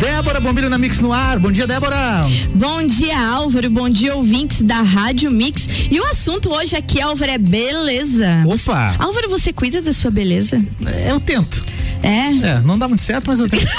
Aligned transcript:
Débora 0.00 0.40
Bombilho 0.40 0.70
na 0.70 0.78
Mix 0.78 0.98
no 0.98 1.12
ar. 1.12 1.38
Bom 1.38 1.52
dia, 1.52 1.66
Débora. 1.66 2.24
Bom 2.54 2.86
dia, 2.86 3.20
Álvaro. 3.20 3.68
Bom 3.68 3.90
dia, 3.90 4.14
ouvintes 4.16 4.62
da 4.62 4.80
Rádio 4.80 5.30
Mix. 5.30 5.68
E 5.90 6.00
o 6.00 6.04
assunto 6.06 6.50
hoje 6.50 6.74
aqui, 6.74 7.02
Álvaro, 7.02 7.30
é 7.30 7.36
beleza. 7.36 8.42
Opa. 8.46 8.96
Álvaro, 8.98 9.28
você 9.28 9.52
cuida 9.52 9.82
da 9.82 9.92
sua 9.92 10.10
beleza? 10.10 10.64
É, 10.86 11.10
eu 11.10 11.20
tento. 11.20 11.62
É? 12.02 12.28
É, 12.28 12.60
não 12.64 12.78
dá 12.78 12.88
muito 12.88 13.02
certo, 13.02 13.26
mas 13.26 13.40
eu 13.40 13.46
tento. 13.46 13.70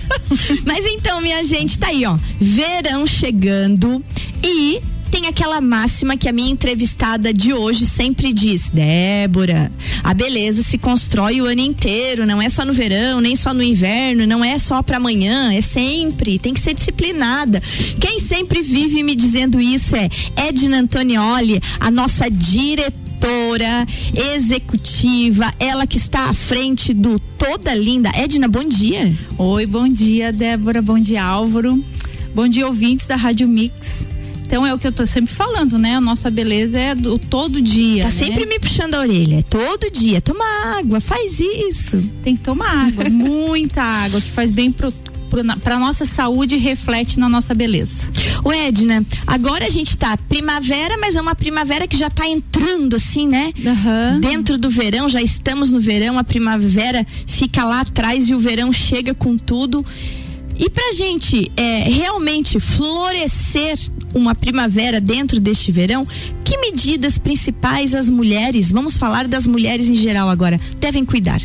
mas 0.64 0.86
então, 0.86 1.20
minha 1.20 1.44
gente, 1.44 1.78
tá 1.78 1.88
aí, 1.88 2.06
ó. 2.06 2.16
Verão 2.40 3.06
chegando 3.06 4.02
e 4.42 4.80
tem 5.10 5.26
aquela 5.26 5.60
máxima 5.60 6.16
que 6.16 6.28
a 6.28 6.32
minha 6.32 6.52
entrevistada 6.52 7.34
de 7.34 7.52
hoje 7.52 7.84
sempre 7.84 8.32
diz: 8.32 8.70
Débora, 8.70 9.70
a 10.04 10.14
beleza 10.14 10.62
se 10.62 10.78
constrói 10.78 11.40
o 11.40 11.46
ano 11.46 11.60
inteiro, 11.60 12.24
não 12.24 12.40
é 12.40 12.48
só 12.48 12.64
no 12.64 12.72
verão, 12.72 13.20
nem 13.20 13.34
só 13.34 13.52
no 13.52 13.62
inverno, 13.62 14.26
não 14.26 14.44
é 14.44 14.58
só 14.58 14.82
para 14.82 14.98
amanhã, 14.98 15.52
é 15.52 15.60
sempre, 15.60 16.38
tem 16.38 16.54
que 16.54 16.60
ser 16.60 16.74
disciplinada. 16.74 17.60
Quem 18.00 18.20
sempre 18.20 18.62
vive 18.62 19.02
me 19.02 19.16
dizendo 19.16 19.60
isso 19.60 19.96
é 19.96 20.08
Edna 20.36 20.78
Antonioli, 20.78 21.60
a 21.80 21.90
nossa 21.90 22.30
diretora 22.30 23.86
executiva, 24.34 25.52
ela 25.58 25.86
que 25.86 25.98
está 25.98 26.30
à 26.30 26.34
frente 26.34 26.94
do 26.94 27.18
Toda 27.18 27.74
Linda. 27.74 28.10
Edna, 28.14 28.46
bom 28.46 28.66
dia. 28.66 29.14
Oi, 29.36 29.66
bom 29.66 29.88
dia, 29.88 30.32
Débora, 30.32 30.80
bom 30.80 30.98
dia, 30.98 31.22
Álvaro. 31.22 31.82
Bom 32.32 32.46
dia, 32.46 32.66
ouvintes 32.66 33.08
da 33.08 33.16
Rádio 33.16 33.48
Mix. 33.48 34.08
Então 34.50 34.66
é 34.66 34.74
o 34.74 34.78
que 34.80 34.86
eu 34.88 34.90
tô 34.90 35.06
sempre 35.06 35.32
falando, 35.32 35.78
né? 35.78 35.94
A 35.94 36.00
nossa 36.00 36.28
beleza 36.28 36.76
é 36.76 36.92
do 36.92 37.20
todo 37.20 37.62
dia. 37.62 38.02
Tá 38.02 38.08
né? 38.08 38.14
sempre 38.14 38.44
me 38.46 38.58
puxando 38.58 38.94
a 38.94 38.98
orelha. 38.98 39.38
É 39.38 39.42
todo 39.42 39.88
dia. 39.88 40.20
Toma 40.20 40.44
água, 40.76 41.00
faz 41.00 41.38
isso. 41.38 42.02
Tem 42.24 42.34
que 42.34 42.42
tomar 42.42 42.88
água, 42.88 43.04
muita 43.08 43.80
água, 43.80 44.20
que 44.20 44.28
faz 44.28 44.50
bem 44.50 44.72
pro 44.72 44.92
para 45.62 45.78
nossa 45.78 46.04
saúde 46.04 46.56
reflete 46.56 47.20
na 47.20 47.28
nossa 47.28 47.54
beleza. 47.54 48.10
O 48.42 48.52
Edna, 48.52 49.06
agora 49.24 49.66
a 49.66 49.68
gente 49.68 49.96
tá 49.96 50.16
primavera, 50.16 50.98
mas 50.98 51.14
é 51.14 51.20
uma 51.20 51.36
primavera 51.36 51.86
que 51.86 51.96
já 51.96 52.10
tá 52.10 52.26
entrando 52.26 52.96
assim, 52.96 53.28
né? 53.28 53.52
Uhum. 53.56 54.20
Dentro 54.20 54.58
do 54.58 54.68
verão, 54.68 55.08
já 55.08 55.22
estamos 55.22 55.70
no 55.70 55.78
verão, 55.78 56.18
a 56.18 56.24
primavera 56.24 57.06
fica 57.28 57.62
lá 57.64 57.82
atrás 57.82 58.28
e 58.28 58.34
o 58.34 58.40
verão 58.40 58.72
chega 58.72 59.14
com 59.14 59.38
tudo. 59.38 59.86
E 60.58 60.68
pra 60.68 60.92
gente 60.92 61.50
é, 61.56 61.84
realmente 61.88 62.58
florescer 62.58 63.78
uma 64.14 64.34
primavera 64.34 65.00
dentro 65.00 65.40
deste 65.40 65.70
verão, 65.70 66.06
que 66.44 66.58
medidas 66.58 67.18
principais 67.18 67.94
as 67.94 68.08
mulheres, 68.08 68.70
vamos 68.70 68.98
falar 68.98 69.26
das 69.26 69.46
mulheres 69.46 69.88
em 69.88 69.96
geral 69.96 70.28
agora, 70.28 70.60
devem 70.78 71.04
cuidar? 71.04 71.40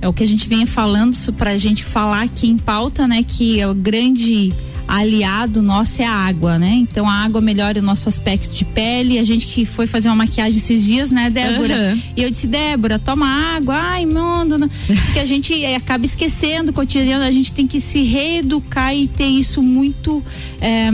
É 0.00 0.08
o 0.08 0.12
que 0.12 0.22
a 0.22 0.26
gente 0.26 0.48
vem 0.48 0.66
falando 0.66 1.16
pra 1.32 1.56
gente 1.56 1.82
falar 1.82 2.22
aqui 2.24 2.46
em 2.46 2.58
pauta, 2.58 3.06
né? 3.06 3.24
Que 3.26 3.58
é 3.58 3.66
o 3.66 3.74
grande 3.74 4.52
aliado 4.86 5.62
nosso 5.62 6.02
é 6.02 6.04
a 6.04 6.12
água, 6.12 6.58
né? 6.58 6.74
Então 6.74 7.08
a 7.08 7.24
água 7.24 7.40
melhora 7.40 7.78
o 7.78 7.82
nosso 7.82 8.08
aspecto 8.08 8.54
de 8.54 8.64
pele. 8.64 9.18
A 9.18 9.24
gente 9.24 9.46
que 9.46 9.64
foi 9.64 9.86
fazer 9.86 10.08
uma 10.08 10.16
maquiagem 10.16 10.56
esses 10.56 10.84
dias, 10.84 11.10
né, 11.10 11.30
Débora? 11.30 11.92
Uhum. 11.94 12.02
E 12.16 12.22
eu 12.22 12.30
disse, 12.30 12.46
Débora, 12.46 12.98
toma 12.98 13.26
água, 13.26 13.74
ai, 13.74 14.04
mano, 14.04 14.68
porque 14.86 15.18
a 15.18 15.24
gente 15.24 15.64
é, 15.64 15.76
acaba 15.76 16.04
esquecendo 16.04 16.70
o 16.70 16.74
cotidiano, 16.74 17.24
a 17.24 17.30
gente 17.30 17.52
tem 17.52 17.66
que 17.66 17.80
se 17.80 18.02
reeducar 18.02 18.94
e 18.94 19.08
ter 19.08 19.26
isso 19.26 19.62
muito. 19.62 20.22
É, 20.60 20.90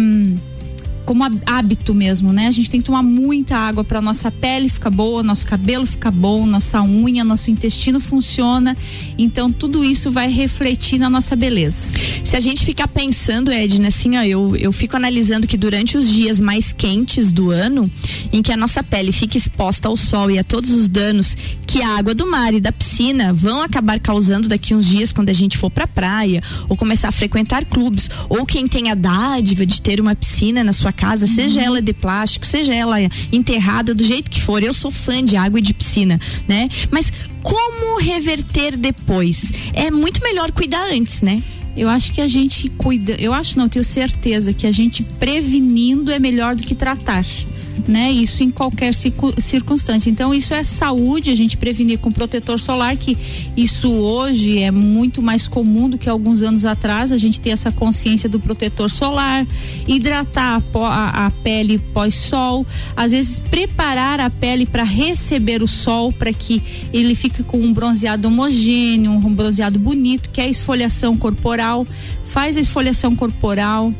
como 1.11 1.25
hábito 1.45 1.93
mesmo, 1.93 2.33
né? 2.33 2.47
A 2.47 2.53
gente 2.53 2.71
tem 2.71 2.81
que 2.81 2.87
tomar 2.87 3.03
muita 3.03 3.57
água 3.57 3.83
para 3.83 4.01
nossa 4.01 4.31
pele 4.31 4.69
ficar 4.69 4.91
boa, 4.91 5.25
nosso 5.25 5.45
cabelo 5.45 5.85
ficar 5.85 6.13
bom, 6.13 6.47
nossa 6.47 6.81
unha, 6.83 7.25
nosso 7.25 7.51
intestino 7.51 7.99
funciona. 7.99 8.77
Então 9.19 9.51
tudo 9.51 9.85
isso 9.85 10.09
vai 10.13 10.31
refletir 10.31 11.01
na 11.01 11.11
nossa 11.11 11.35
beleza. 11.35 11.89
Se 12.23 12.37
a 12.37 12.41
gente 12.41 12.65
ficar 12.65 12.87
pensando, 12.87 13.51
Edna, 13.51 13.89
assim, 13.89 14.17
ó, 14.17 14.23
eu, 14.23 14.55
eu 14.55 14.71
fico 14.71 14.95
analisando 14.95 15.49
que 15.49 15.57
durante 15.57 15.99
os 15.99 16.09
dias 16.09 16.39
mais 16.39 16.73
quentes 16.73 17.33
do 17.33 17.51
ano, 17.51 17.91
em 18.33 18.41
que 18.41 18.53
a 18.53 18.57
nossa 18.57 18.81
pele 18.81 19.11
fica 19.11 19.37
exposta 19.37 19.89
ao 19.89 19.97
sol 19.97 20.31
e 20.31 20.39
a 20.39 20.45
todos 20.45 20.71
os 20.71 20.89
danos 20.89 21.37
que 21.67 21.83
a 21.83 21.89
água 21.99 22.15
do 22.15 22.31
mar 22.31 22.55
e 22.55 22.61
da 22.61 22.71
piscina 22.71 23.33
vão 23.33 23.63
acabar 23.63 23.99
causando 23.99 24.49
daqui 24.49 24.77
uns 24.77 24.87
dias 24.87 25.11
quando 25.11 25.29
a 25.29 25.33
gente 25.33 25.59
for 25.59 25.71
pra 25.71 25.89
praia 25.89 26.41
ou 26.69 26.77
começar 26.77 27.09
a 27.09 27.13
frequentar 27.13 27.65
clubes, 27.65 28.09
ou 28.29 28.47
quem 28.47 28.69
tem 28.69 28.93
a 28.93 28.95
dádiva 28.95 29.67
de 29.67 29.83
ter 29.83 30.01
uma 30.01 30.15
piscina 30.15 30.63
na 30.63 30.73
sua 30.73 30.93
casa, 31.01 31.27
uhum. 31.27 31.35
seja 31.35 31.63
ela 31.63 31.81
de 31.81 31.95
plástico, 31.95 32.47
seja 32.47 32.75
ela 32.75 32.97
enterrada 33.33 33.95
do 33.95 34.05
jeito 34.05 34.31
que 34.31 34.41
for. 34.41 34.63
Eu 34.63 34.75
sou 34.75 34.91
fã 34.91 35.25
de 35.25 35.37
água 35.37 35.59
e 35.59 35.63
de 35.63 35.73
piscina, 35.73 36.21
né? 36.47 36.69
Mas 36.91 37.11
como 37.43 37.99
reverter 37.99 38.77
depois? 38.77 39.51
É 39.73 39.91
muito 39.91 40.23
melhor 40.23 40.53
cuidar 40.53 40.87
antes, 40.93 41.23
né? 41.23 41.43
Eu 41.77 41.89
acho 41.89 42.13
que 42.13 42.21
a 42.21 42.29
gente 42.29 42.69
cuida, 42.69 43.13
eu 43.13 43.33
acho 43.33 43.57
não, 43.57 43.69
tenho 43.69 43.85
certeza 43.85 44.53
que 44.53 44.67
a 44.67 44.73
gente 44.73 45.03
prevenindo 45.03 46.11
é 46.11 46.19
melhor 46.19 46.55
do 46.55 46.63
que 46.63 46.75
tratar 46.75 47.25
né? 47.87 48.11
Isso 48.11 48.43
em 48.43 48.51
qualquer 48.51 48.93
circunstância. 48.95 50.11
Então 50.11 50.33
isso 50.33 50.55
é 50.55 50.63
saúde, 50.63 51.31
a 51.31 51.35
gente 51.35 51.57
prevenir 51.57 51.99
com 51.99 52.11
protetor 52.11 52.59
solar, 52.59 52.97
que 52.97 53.17
isso 53.57 53.91
hoje 53.91 54.59
é 54.59 54.71
muito 54.71 55.23
mais 55.23 55.49
comum 55.49 55.89
do 55.89 55.99
que 55.99 56.09
alguns 56.09 56.43
anos 56.43 56.65
atrás. 56.65 57.13
A 57.13 57.17
gente 57.17 57.41
tem 57.41 57.53
essa 57.53 57.73
consciência 57.73 58.29
do 58.29 58.39
protetor 58.39 58.91
solar, 58.91 59.47
hidratar 59.87 60.63
a, 60.75 60.79
a, 60.79 61.27
a 61.27 61.31
pele 61.31 61.79
pós-sol, 61.79 62.67
às 62.97 63.13
vezes 63.13 63.39
preparar 63.39 64.21
a 64.21 64.31
pele 64.31 64.67
para 64.67 64.85
receber 64.85 65.63
o 65.63 65.69
sol, 65.69 66.13
para 66.13 66.33
que 66.33 66.63
ele 66.93 67.15
fique 67.15 67.43
com 67.43 67.59
um 67.59 67.73
bronzeado 67.73 68.29
homogêneo, 68.29 69.13
um 69.13 69.35
bronzeado 69.35 69.79
bonito, 69.79 70.31
que 70.31 70.41
é 70.41 70.45
a 70.45 70.49
esfoliação 70.49 71.17
corporal. 71.17 71.87
Faz 72.25 72.57
a 72.57 72.61
esfoliação 72.61 73.17
corporal, 73.17 73.93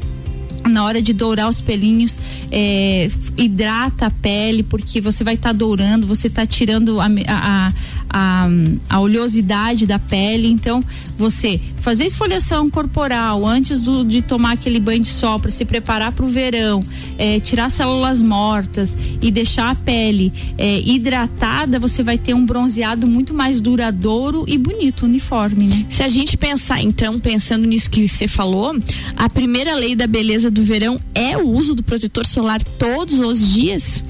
na 0.69 0.85
hora 0.85 1.01
de 1.01 1.13
dourar 1.13 1.49
os 1.49 1.61
pelinhos, 1.61 2.19
é, 2.51 3.09
hidrata 3.37 4.07
a 4.07 4.11
pele, 4.11 4.63
porque 4.63 5.01
você 5.01 5.25
vai 5.25 5.35
estar 5.35 5.51
tá 5.51 5.53
dourando, 5.53 6.07
você 6.07 6.27
está 6.27 6.47
tirando 6.47 7.01
a, 7.01 7.09
a, 7.29 7.73
a, 8.11 8.49
a, 8.89 9.01
oleosidade 9.01 9.87
da 9.87 9.99
pele. 9.99 10.49
Então, 10.49 10.85
você 11.17 11.61
fazer 11.79 12.05
esfoliação 12.05 12.69
corporal 12.69 13.47
antes 13.47 13.81
do, 13.81 14.05
de 14.05 14.21
tomar 14.21 14.53
aquele 14.53 14.81
banho 14.81 15.01
de 15.01 15.09
sol 15.09 15.39
para 15.39 15.51
se 15.51 15.65
preparar 15.65 16.13
para 16.13 16.25
o 16.25 16.29
verão, 16.29 16.83
é, 17.17 17.39
tirar 17.41 17.71
células 17.71 18.21
mortas 18.21 18.97
e 19.23 19.31
deixar 19.31 19.71
a 19.71 19.75
pele 19.75 20.33
é, 20.59 20.81
hidratada, 20.81 21.79
você 21.79 22.03
vai 22.03 22.19
ter 22.19 22.35
um 22.35 22.45
bronzeado 22.45 23.07
muito 23.07 23.33
mais 23.33 23.61
duradouro 23.61 24.45
e 24.49 24.59
bonito, 24.59 25.07
uniforme. 25.07 25.67
Né? 25.69 25.87
Se 25.89 26.03
a 26.03 26.09
gente 26.09 26.37
pensar, 26.37 26.83
então, 26.83 27.19
pensando 27.19 27.67
nisso 27.67 27.89
que 27.89 28.07
você 28.09 28.27
falou, 28.27 28.75
a 29.17 29.31
primeira 29.31 29.75
lei 29.75 29.95
da 29.95 30.07
beleza 30.07 30.51
do 30.51 30.63
verão 30.63 31.01
é 31.15 31.37
o 31.37 31.49
uso 31.49 31.75
do 31.75 31.83
protetor 31.83 32.27
solar 32.27 32.63
todos 32.79 33.21
os 33.21 33.53
dias? 33.53 34.03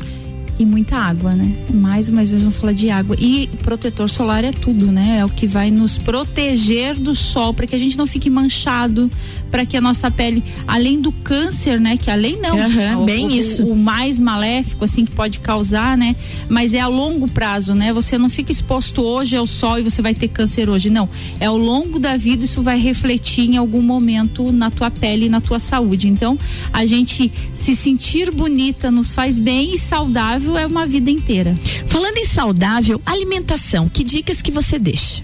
E 0.61 0.67
muita 0.67 0.95
água, 0.95 1.35
né? 1.35 1.55
Mais 1.73 2.11
uma 2.11 2.19
vez 2.19 2.33
vamos 2.33 2.55
falar 2.55 2.75
de 2.75 2.91
água. 2.91 3.17
E 3.19 3.47
protetor 3.63 4.11
solar 4.11 4.45
é 4.45 4.53
tudo, 4.53 4.93
né? 4.93 5.17
É 5.21 5.25
o 5.25 5.29
que 5.31 5.47
vai 5.47 5.71
nos 5.71 5.97
proteger 5.97 6.97
do 6.97 7.15
sol, 7.15 7.55
para 7.55 7.67
que 7.67 7.75
a 7.75 7.79
gente 7.79 7.97
não 7.97 8.07
fique 8.07 8.29
manchado, 8.29 9.11
para 9.51 9.65
que 9.65 9.75
a 9.75 9.81
nossa 9.81 10.11
pele, 10.11 10.45
além 10.67 11.01
do 11.01 11.13
câncer, 11.13 11.81
né? 11.81 11.97
Que 11.97 12.11
além 12.11 12.39
não, 12.39 12.59
uhum, 12.59 13.03
o, 13.03 13.05
bem 13.07 13.27
o, 13.29 13.31
isso. 13.31 13.65
O, 13.65 13.73
o, 13.73 13.77
mais 13.77 14.21
maléfico, 14.21 14.85
assim, 14.85 15.07
que 15.07 15.13
pode 15.13 15.41
causar, 15.41 15.97
né? 15.97 16.15
Mas 16.47 16.75
é 16.75 16.81
a 16.81 16.89
longo 16.89 17.27
prazo, 17.27 17.75
né? 17.75 17.91
Você 17.95 18.19
não 18.19 18.29
fica 18.29 18.53
exposto 18.53 19.01
hoje 19.01 19.37
ao 19.37 19.47
sol 19.47 19.79
e 19.79 19.83
você 19.83 20.03
vai 20.03 20.13
ter 20.13 20.29
câncer 20.29 20.69
hoje, 20.69 20.91
não. 20.91 21.09
É 21.41 21.47
ao 21.47 21.57
longo 21.57 21.99
da 21.99 22.19
vida 22.19 22.45
isso 22.45 22.61
vai 22.61 22.79
refletir 22.79 23.49
em 23.49 23.57
algum 23.57 23.81
momento 23.81 24.53
na 24.53 24.71
tua 24.71 24.91
pele 24.91 25.25
e 25.25 25.29
na 25.31 25.41
tua 25.41 25.59
saúde. 25.59 26.07
Então, 26.07 26.39
a 26.71 26.85
gente 26.85 27.33
se 27.55 27.75
sentir 27.75 28.31
bonita 28.31 28.91
nos 28.91 29.11
faz 29.11 29.39
bem 29.39 29.75
e 29.75 29.79
saudável 29.79 30.50
é 30.59 30.67
uma 30.67 30.87
vida 30.87 31.11
inteira. 31.11 31.55
Falando 31.87 32.17
em 32.17 32.25
saudável, 32.25 33.01
alimentação, 33.05 33.89
que 33.89 34.05
dicas 34.05 34.43
que 34.43 34.51
você 34.51 34.79
deixa? 34.79 35.23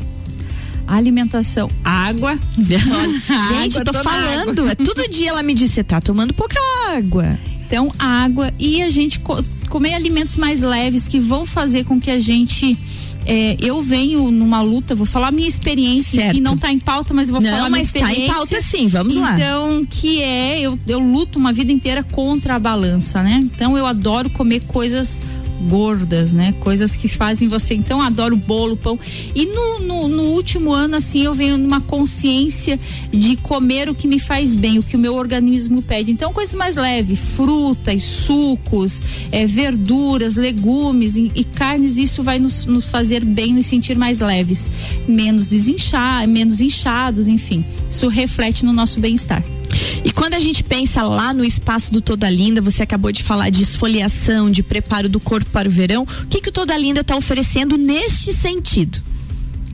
alimentação, 0.86 1.68
água. 1.84 2.38
Gente, 2.56 3.78
água, 3.78 3.84
tô 3.84 3.92
falando. 3.92 4.60
Água. 4.60 4.72
É 4.72 4.74
todo 4.76 5.08
dia 5.08 5.30
ela 5.30 5.42
me 5.42 5.52
disse, 5.52 5.74
você 5.74 5.84
tá 5.84 6.00
tomando 6.00 6.32
pouca 6.32 6.56
água. 6.94 7.38
Então, 7.66 7.92
água 7.98 8.52
e 8.58 8.80
a 8.80 8.90
gente 8.90 9.18
co 9.18 9.42
comer 9.68 9.94
alimentos 9.94 10.36
mais 10.36 10.62
leves 10.62 11.08
que 11.08 11.18
vão 11.18 11.44
fazer 11.44 11.84
com 11.84 12.00
que 12.00 12.10
a 12.10 12.20
gente 12.20 12.78
é, 13.26 13.56
eu 13.60 13.82
venho 13.82 14.30
numa 14.30 14.62
luta, 14.62 14.94
vou 14.94 15.06
falar 15.06 15.32
minha 15.32 15.48
experiência, 15.48 16.20
certo. 16.20 16.34
que 16.34 16.40
não 16.40 16.54
está 16.54 16.70
em 16.70 16.78
pauta, 16.78 17.12
mas 17.12 17.28
vou 17.28 17.40
não, 17.40 17.50
falar 17.50 17.62
mas 17.64 17.70
minha 17.70 17.82
experiência. 17.82 18.16
Tá 18.16 18.22
em 18.22 18.34
pauta 18.34 18.60
sim, 18.60 18.86
vamos 18.88 19.16
então, 19.16 19.26
lá. 19.26 19.34
Então, 19.34 19.86
que 19.88 20.22
é, 20.22 20.60
eu, 20.60 20.78
eu 20.86 20.98
luto 20.98 21.38
uma 21.38 21.52
vida 21.52 21.72
inteira 21.72 22.02
contra 22.02 22.54
a 22.54 22.58
balança, 22.58 23.22
né? 23.22 23.40
Então 23.42 23.76
eu 23.76 23.84
adoro 23.84 24.30
comer 24.30 24.60
coisas 24.60 25.18
gordas, 25.68 26.32
né? 26.32 26.54
Coisas 26.60 26.94
que 26.94 27.08
fazem 27.08 27.48
você. 27.48 27.74
Então, 27.74 28.00
adoro 28.00 28.36
bolo, 28.36 28.76
pão. 28.76 28.98
E 29.34 29.46
no, 29.46 29.80
no, 29.80 30.08
no, 30.08 30.22
último 30.24 30.72
ano, 30.72 30.96
assim, 30.96 31.22
eu 31.22 31.34
venho 31.34 31.56
numa 31.56 31.80
consciência 31.80 32.78
de 33.10 33.36
comer 33.36 33.88
o 33.88 33.94
que 33.94 34.06
me 34.06 34.18
faz 34.18 34.54
bem, 34.54 34.78
o 34.78 34.82
que 34.82 34.96
o 34.96 34.98
meu 34.98 35.14
organismo 35.14 35.82
pede. 35.82 36.10
Então, 36.10 36.32
coisas 36.32 36.54
mais 36.54 36.76
leves, 36.76 37.18
frutas, 37.18 38.02
sucos, 38.02 39.02
é, 39.32 39.46
verduras, 39.46 40.36
legumes 40.36 41.16
e, 41.16 41.32
e, 41.34 41.44
carnes, 41.44 41.96
isso 41.96 42.22
vai 42.22 42.38
nos, 42.38 42.66
nos 42.66 42.88
fazer 42.88 43.24
bem, 43.24 43.54
nos 43.54 43.66
sentir 43.66 43.96
mais 43.96 44.20
leves, 44.20 44.70
menos 45.08 45.48
desinchar, 45.48 46.26
menos 46.28 46.60
inchados, 46.60 47.28
enfim. 47.28 47.64
Isso 47.90 48.08
reflete 48.08 48.64
no 48.64 48.72
nosso 48.72 49.00
bem-estar. 49.00 49.42
E 50.04 50.10
quando 50.10 50.34
a 50.34 50.40
gente 50.40 50.62
pensa 50.62 51.02
lá 51.02 51.32
no 51.32 51.44
espaço 51.44 51.92
do 51.92 52.00
Toda 52.00 52.28
Linda, 52.30 52.60
você 52.60 52.82
acabou 52.82 53.10
de 53.12 53.22
falar 53.22 53.50
de 53.50 53.62
esfoliação, 53.62 54.50
de 54.50 54.62
preparo 54.62 55.08
do 55.08 55.20
corpo 55.20 55.50
para 55.50 55.68
o 55.68 55.70
verão, 55.70 56.02
o 56.02 56.26
que, 56.26 56.40
que 56.40 56.48
o 56.48 56.52
Toda 56.52 56.76
Linda 56.76 57.00
está 57.00 57.16
oferecendo 57.16 57.76
neste 57.76 58.32
sentido? 58.32 59.00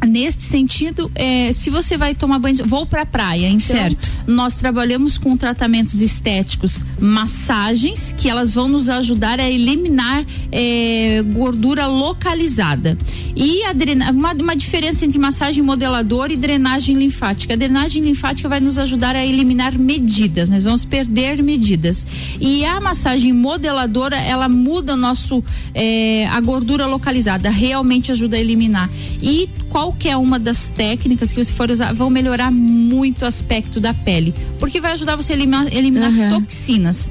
Neste 0.06 0.42
sentido, 0.42 1.10
é, 1.14 1.52
se 1.52 1.70
você 1.70 1.96
vai 1.96 2.12
tomar 2.12 2.40
banho, 2.40 2.66
vou 2.66 2.84
para 2.84 3.02
a 3.02 3.06
praia, 3.06 3.46
então 3.48 3.76
certo. 3.76 4.10
nós 4.26 4.56
trabalhamos 4.56 5.16
com 5.16 5.36
tratamentos 5.36 6.00
estéticos, 6.00 6.82
massagens 7.00 8.12
que 8.18 8.28
elas 8.28 8.52
vão 8.52 8.66
nos 8.66 8.88
ajudar 8.88 9.38
a 9.38 9.48
eliminar 9.48 10.24
é, 10.50 11.22
gordura 11.32 11.86
localizada 11.86 12.98
e 13.36 13.62
a 13.62 13.72
drena, 13.72 14.10
uma, 14.10 14.32
uma 14.32 14.56
diferença 14.56 15.04
entre 15.04 15.18
massagem 15.20 15.62
modeladora 15.62 16.32
e 16.32 16.36
drenagem 16.36 16.96
linfática. 16.96 17.54
A 17.54 17.56
drenagem 17.56 18.02
linfática 18.02 18.48
vai 18.48 18.58
nos 18.58 18.78
ajudar 18.78 19.14
a 19.14 19.24
eliminar 19.24 19.78
medidas, 19.78 20.50
nós 20.50 20.64
vamos 20.64 20.84
perder 20.84 21.40
medidas 21.42 22.04
e 22.40 22.64
a 22.64 22.80
massagem 22.80 23.32
modeladora 23.32 24.16
ela 24.16 24.48
muda 24.48 24.96
nosso 24.96 25.44
é, 25.72 26.26
a 26.26 26.40
gordura 26.40 26.86
localizada, 26.86 27.50
realmente 27.50 28.10
ajuda 28.10 28.36
a 28.36 28.40
eliminar 28.40 28.90
e 29.22 29.48
qualquer 29.72 30.18
uma 30.18 30.38
das 30.38 30.68
técnicas 30.68 31.32
que 31.32 31.42
você 31.42 31.50
for 31.50 31.70
usar 31.70 31.94
vão 31.94 32.10
melhorar 32.10 32.52
muito 32.52 33.22
o 33.22 33.24
aspecto 33.24 33.80
da 33.80 33.94
pele, 33.94 34.34
porque 34.60 34.82
vai 34.82 34.92
ajudar 34.92 35.16
você 35.16 35.32
a 35.32 35.36
eliminar, 35.36 35.74
eliminar 35.74 36.12
uhum. 36.12 36.42
toxinas 36.42 37.10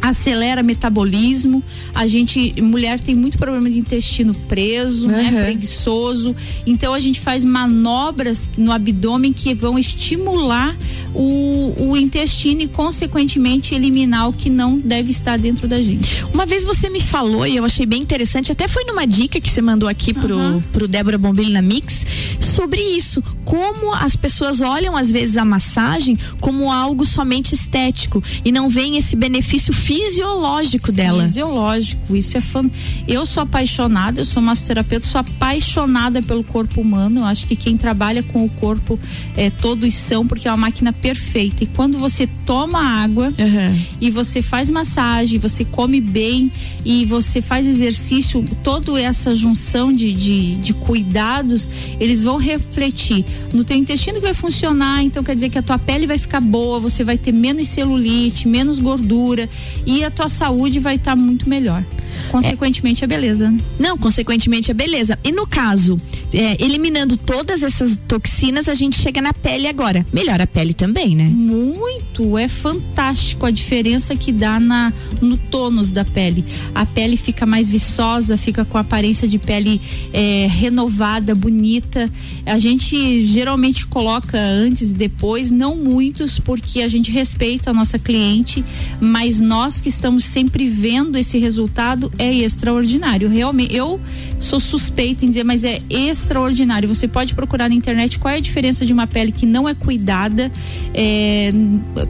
acelera 0.00 0.62
metabolismo. 0.62 1.62
A 1.94 2.06
gente, 2.06 2.60
mulher 2.62 3.00
tem 3.00 3.14
muito 3.14 3.38
problema 3.38 3.70
de 3.70 3.78
intestino 3.78 4.34
preso, 4.34 5.06
uhum. 5.06 5.12
né, 5.12 5.44
preguiçoso. 5.44 6.34
Então 6.66 6.94
a 6.94 6.98
gente 6.98 7.20
faz 7.20 7.44
manobras 7.44 8.48
no 8.56 8.72
abdômen 8.72 9.32
que 9.32 9.54
vão 9.54 9.78
estimular 9.78 10.76
o, 11.14 11.74
o 11.78 11.96
intestino 11.96 12.62
e 12.62 12.68
consequentemente 12.68 13.74
eliminar 13.74 14.28
o 14.28 14.32
que 14.32 14.50
não 14.50 14.78
deve 14.78 15.10
estar 15.10 15.38
dentro 15.38 15.66
da 15.66 15.80
gente. 15.82 16.24
Uma 16.32 16.46
vez 16.46 16.64
você 16.64 16.88
me 16.88 17.00
falou 17.00 17.46
e 17.46 17.56
eu 17.56 17.64
achei 17.64 17.86
bem 17.86 18.00
interessante, 18.00 18.52
até 18.52 18.68
foi 18.68 18.84
numa 18.84 19.06
dica 19.06 19.40
que 19.40 19.50
você 19.50 19.60
mandou 19.60 19.88
aqui 19.88 20.12
pro 20.12 20.36
uhum. 20.36 20.62
pro 20.72 20.88
Débora 20.88 21.18
Bombilho 21.18 21.50
na 21.50 21.62
Mix 21.62 22.06
sobre 22.40 22.80
isso, 22.80 23.22
como 23.44 23.94
as 23.94 24.14
pessoas 24.16 24.60
olham 24.60 24.96
às 24.96 25.10
vezes 25.10 25.36
a 25.36 25.44
massagem 25.44 26.18
como 26.40 26.70
algo 26.70 27.04
somente 27.04 27.54
estético 27.54 28.22
e 28.44 28.52
não 28.52 28.68
veem 28.68 28.96
esse 28.96 29.16
benefício 29.16 29.72
fisiológico 29.88 30.92
dela. 30.92 31.24
Fisiológico, 31.24 32.14
isso 32.14 32.36
é 32.36 32.42
fã. 32.42 32.70
Eu 33.06 33.24
sou 33.24 33.42
apaixonada, 33.42 34.20
eu 34.20 34.24
sou 34.26 34.42
massoterapeuta, 34.42 35.06
sou 35.06 35.18
apaixonada 35.18 36.22
pelo 36.22 36.44
corpo 36.44 36.82
humano. 36.82 37.20
Eu 37.20 37.24
acho 37.24 37.46
que 37.46 37.56
quem 37.56 37.74
trabalha 37.74 38.22
com 38.22 38.44
o 38.44 38.50
corpo 38.50 39.00
é, 39.34 39.48
todos 39.48 39.94
são, 39.94 40.26
porque 40.26 40.46
é 40.46 40.50
uma 40.50 40.58
máquina 40.58 40.92
perfeita. 40.92 41.64
E 41.64 41.66
quando 41.66 41.96
você 41.96 42.28
toma 42.44 42.78
água 42.78 43.28
uhum. 43.28 43.80
e 43.98 44.10
você 44.10 44.42
faz 44.42 44.68
massagem, 44.68 45.38
você 45.38 45.64
come 45.64 46.02
bem 46.02 46.52
e 46.84 47.06
você 47.06 47.40
faz 47.40 47.66
exercício, 47.66 48.44
toda 48.62 49.00
essa 49.00 49.34
junção 49.34 49.90
de, 49.90 50.12
de, 50.12 50.56
de 50.56 50.74
cuidados, 50.74 51.70
eles 51.98 52.22
vão 52.22 52.36
refletir 52.36 53.24
no 53.54 53.64
teu 53.64 53.76
intestino 53.76 54.20
vai 54.20 54.34
funcionar. 54.34 55.02
Então 55.02 55.24
quer 55.24 55.34
dizer 55.34 55.48
que 55.48 55.58
a 55.58 55.62
tua 55.62 55.78
pele 55.78 56.06
vai 56.06 56.18
ficar 56.18 56.40
boa, 56.40 56.78
você 56.78 57.02
vai 57.02 57.16
ter 57.16 57.32
menos 57.32 57.68
celulite, 57.68 58.46
menos 58.46 58.78
gordura 58.78 59.48
e 59.86 60.04
a 60.04 60.10
tua 60.10 60.28
saúde 60.28 60.78
vai 60.78 60.96
estar 60.96 61.12
tá 61.12 61.16
muito 61.16 61.48
melhor. 61.48 61.84
Consequentemente, 62.30 63.02
é. 63.02 63.06
a 63.06 63.08
beleza. 63.08 63.50
Né? 63.50 63.58
Não, 63.78 63.96
consequentemente, 63.96 64.70
a 64.70 64.74
beleza. 64.74 65.18
E 65.24 65.32
no 65.32 65.46
caso, 65.46 66.00
é, 66.32 66.62
eliminando 66.62 67.16
todas 67.16 67.62
essas 67.62 67.96
toxinas, 68.08 68.68
a 68.68 68.74
gente 68.74 68.98
chega 68.98 69.20
na 69.22 69.32
pele 69.32 69.66
agora. 69.66 70.06
Melhora 70.12 70.44
a 70.44 70.46
pele 70.46 70.74
também, 70.74 71.16
né? 71.16 71.24
Muito. 71.24 72.36
É 72.36 72.48
fantástico 72.48 73.46
a 73.46 73.50
diferença 73.50 74.14
que 74.16 74.32
dá 74.32 74.60
na, 74.60 74.92
no 75.20 75.36
tônus 75.36 75.92
da 75.92 76.04
pele. 76.04 76.44
A 76.74 76.84
pele 76.84 77.16
fica 77.16 77.46
mais 77.46 77.68
viçosa, 77.68 78.36
fica 78.36 78.64
com 78.64 78.76
a 78.76 78.82
aparência 78.82 79.26
de 79.26 79.38
pele 79.38 79.80
é, 80.12 80.46
renovada, 80.50 81.34
bonita. 81.34 82.10
A 82.44 82.58
gente 82.58 83.26
geralmente 83.26 83.86
coloca 83.86 84.38
antes 84.38 84.90
e 84.90 84.92
depois, 84.92 85.50
não 85.50 85.76
muitos, 85.76 86.38
porque 86.38 86.82
a 86.82 86.88
gente 86.88 87.10
respeita 87.10 87.70
a 87.70 87.72
nossa 87.74 87.98
cliente, 87.98 88.64
mas 89.00 89.40
nós 89.40 89.67
que 89.76 89.88
estamos 89.88 90.24
sempre 90.24 90.68
vendo 90.68 91.16
esse 91.16 91.38
resultado 91.38 92.10
é 92.18 92.32
extraordinário. 92.32 93.28
Realmente, 93.28 93.74
eu 93.74 94.00
sou 94.38 94.58
suspeita 94.58 95.24
em 95.24 95.28
dizer, 95.28 95.44
mas 95.44 95.64
é 95.64 95.80
extraordinário. 95.90 96.88
Você 96.88 97.06
pode 97.06 97.34
procurar 97.34 97.68
na 97.68 97.74
internet 97.74 98.18
qual 98.18 98.32
é 98.32 98.38
a 98.38 98.40
diferença 98.40 98.86
de 98.86 98.92
uma 98.92 99.06
pele 99.06 99.32
que 99.32 99.46
não 99.46 99.68
é 99.68 99.74
cuidada, 99.74 100.50
é, 100.94 101.52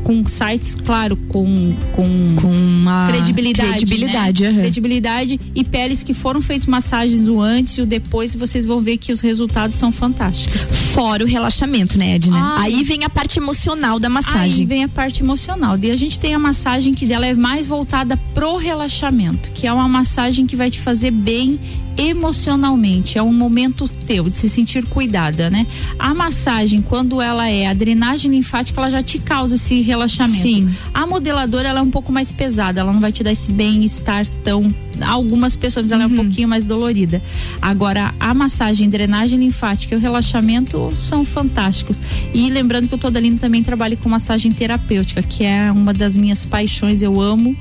com 0.04 0.26
sites, 0.26 0.74
claro, 0.74 1.16
com, 1.28 1.74
com, 1.92 2.34
com 2.40 2.50
uma 2.50 3.08
credibilidade. 3.10 3.68
Credibilidade, 3.70 4.42
né? 4.44 4.50
uhum. 4.50 4.56
credibilidade 4.56 5.40
e 5.54 5.64
peles 5.64 6.02
que 6.02 6.14
foram 6.14 6.40
feitas 6.40 6.66
massagens 6.66 7.26
o 7.26 7.40
antes 7.40 7.78
e 7.78 7.82
o 7.82 7.86
depois, 7.86 8.34
e 8.34 8.38
vocês 8.38 8.64
vão 8.64 8.80
ver 8.80 8.96
que 8.96 9.12
os 9.12 9.20
resultados 9.20 9.76
são 9.76 9.90
fantásticos. 9.90 10.62
Fora 10.92 11.24
o 11.24 11.26
relaxamento, 11.26 11.98
né, 11.98 12.14
Edna? 12.14 12.38
Ah, 12.38 12.62
Aí 12.62 12.82
vem 12.84 13.04
a 13.04 13.10
parte 13.10 13.38
emocional 13.38 13.98
da 13.98 14.08
massagem. 14.08 14.60
Aí 14.60 14.66
vem 14.66 14.84
a 14.84 14.88
parte 14.88 15.22
emocional. 15.22 15.78
E 15.80 15.90
a 15.90 15.96
gente 15.96 16.18
tem 16.18 16.34
a 16.34 16.38
massagem 16.38 16.94
que 16.94 17.06
dela 17.06 17.26
é 17.26 17.34
mais 17.48 17.66
voltada 17.66 18.14
pro 18.34 18.58
relaxamento, 18.58 19.50
que 19.52 19.66
é 19.66 19.72
uma 19.72 19.88
massagem 19.88 20.46
que 20.46 20.54
vai 20.54 20.70
te 20.70 20.78
fazer 20.78 21.10
bem 21.10 21.58
emocionalmente, 21.98 23.18
é 23.18 23.22
um 23.22 23.32
momento 23.32 23.88
teu 23.88 24.24
de 24.24 24.36
se 24.36 24.48
sentir 24.48 24.86
cuidada, 24.86 25.50
né? 25.50 25.66
A 25.98 26.14
massagem, 26.14 26.80
quando 26.80 27.20
ela 27.20 27.48
é 27.48 27.66
a 27.66 27.74
drenagem 27.74 28.30
linfática, 28.30 28.80
ela 28.80 28.90
já 28.90 29.02
te 29.02 29.18
causa 29.18 29.56
esse 29.56 29.82
relaxamento. 29.82 30.40
Sim. 30.40 30.70
A 30.94 31.06
modeladora, 31.06 31.68
ela 31.68 31.80
é 31.80 31.82
um 31.82 31.90
pouco 31.90 32.12
mais 32.12 32.30
pesada, 32.30 32.80
ela 32.80 32.92
não 32.92 33.00
vai 33.00 33.10
te 33.10 33.24
dar 33.24 33.32
esse 33.32 33.50
bem-estar 33.50 34.26
tão 34.44 34.72
algumas 35.06 35.54
pessoas 35.54 35.90
ela 35.90 36.04
uhum. 36.04 36.10
é 36.10 36.12
um 36.12 36.18
uhum. 36.18 36.24
pouquinho 36.24 36.48
mais 36.48 36.64
dolorida. 36.64 37.22
Agora, 37.60 38.14
a 38.18 38.34
massagem, 38.34 38.88
drenagem 38.88 39.38
linfática 39.38 39.94
e 39.94 39.98
o 39.98 40.00
relaxamento 40.00 40.92
são 40.94 41.24
fantásticos. 41.24 42.00
E 42.34 42.50
lembrando 42.50 42.88
que 42.88 42.94
eu 42.94 42.98
toda 42.98 43.20
linda 43.20 43.38
também 43.38 43.62
trabalho 43.62 43.96
com 43.96 44.08
massagem 44.08 44.50
terapêutica, 44.52 45.22
que 45.22 45.44
é 45.44 45.70
uma 45.70 45.92
das 45.92 46.16
minhas 46.16 46.44
paixões, 46.44 47.02
eu 47.02 47.20
amo 47.20 47.56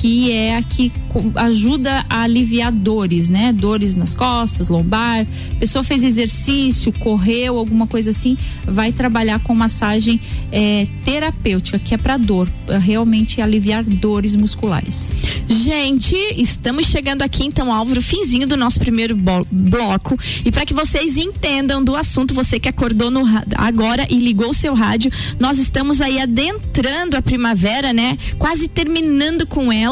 que 0.00 0.30
é 0.30 0.56
a 0.56 0.62
que 0.62 0.92
ajuda 1.36 2.04
a 2.08 2.22
aliviar 2.22 2.70
dores, 2.70 3.30
né? 3.30 3.52
Dores 3.52 3.94
nas 3.94 4.12
costas, 4.12 4.68
lombar. 4.68 5.26
Pessoa 5.58 5.82
fez 5.82 6.04
exercício, 6.04 6.92
correu, 6.92 7.58
alguma 7.58 7.86
coisa 7.86 8.10
assim, 8.10 8.36
vai 8.66 8.92
trabalhar 8.92 9.40
com 9.40 9.54
massagem 9.54 10.20
é, 10.52 10.86
terapêutica, 11.04 11.78
que 11.78 11.94
é 11.94 11.98
para 11.98 12.18
dor, 12.18 12.48
pra 12.66 12.78
realmente 12.78 13.40
aliviar 13.40 13.82
dores 13.84 14.34
musculares. 14.34 15.12
Gente, 15.48 16.14
estamos 16.36 16.86
chegando 16.86 17.22
aqui 17.22 17.44
então, 17.44 17.72
Álvaro, 17.72 18.02
finzinho 18.02 18.46
do 18.46 18.56
nosso 18.56 18.78
primeiro 18.78 19.16
bloco. 19.50 20.18
E 20.44 20.52
para 20.52 20.66
que 20.66 20.74
vocês 20.74 21.16
entendam 21.16 21.82
do 21.82 21.96
assunto, 21.96 22.34
você 22.34 22.60
que 22.60 22.68
acordou 22.68 23.10
no, 23.10 23.22
agora 23.56 24.06
e 24.10 24.16
ligou 24.16 24.50
o 24.50 24.54
seu 24.54 24.74
rádio, 24.74 25.10
nós 25.40 25.58
estamos 25.58 26.02
aí 26.02 26.20
adentrando 26.20 27.16
a 27.16 27.22
primavera, 27.22 27.92
né? 27.94 28.18
Quase 28.38 28.68
terminando 28.68 29.46
com 29.46 29.72
ela 29.72 29.85